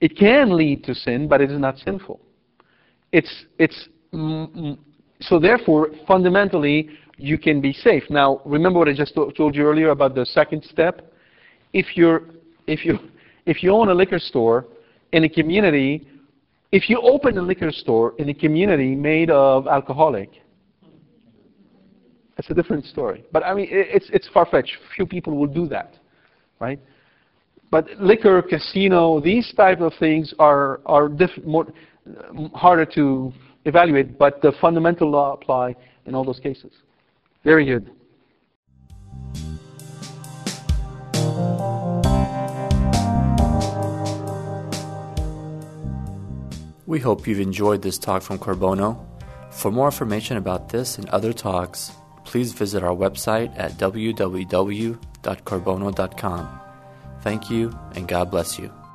[0.00, 2.20] It can lead to sin, but it is not sinful.
[3.12, 4.78] It's it's mm, mm,
[5.20, 8.02] so therefore fundamentally you can be safe.
[8.10, 11.12] Now remember what I just to- told you earlier about the second step.
[11.72, 12.24] If you're
[12.66, 12.98] if you
[13.46, 14.66] if you own a liquor store
[15.12, 16.06] in a community,
[16.72, 20.30] if you open a liquor store in a community made of alcoholic,
[22.46, 23.24] that's a different story.
[23.32, 24.76] But I mean, it- it's it's far-fetched.
[24.94, 25.94] Few people will do that,
[26.60, 26.78] right?
[27.70, 31.08] But liquor, casino, these type of things are are
[31.44, 31.66] more
[32.54, 33.32] harder to
[33.64, 34.16] evaluate.
[34.18, 35.74] But the fundamental law apply
[36.06, 36.72] in all those cases.
[37.42, 37.90] Very good.
[46.86, 49.04] We hope you've enjoyed this talk from Carbono.
[49.50, 51.90] For more information about this and other talks,
[52.26, 56.60] please visit our website at www.carbono.com.
[57.22, 58.85] Thank you, and God bless you.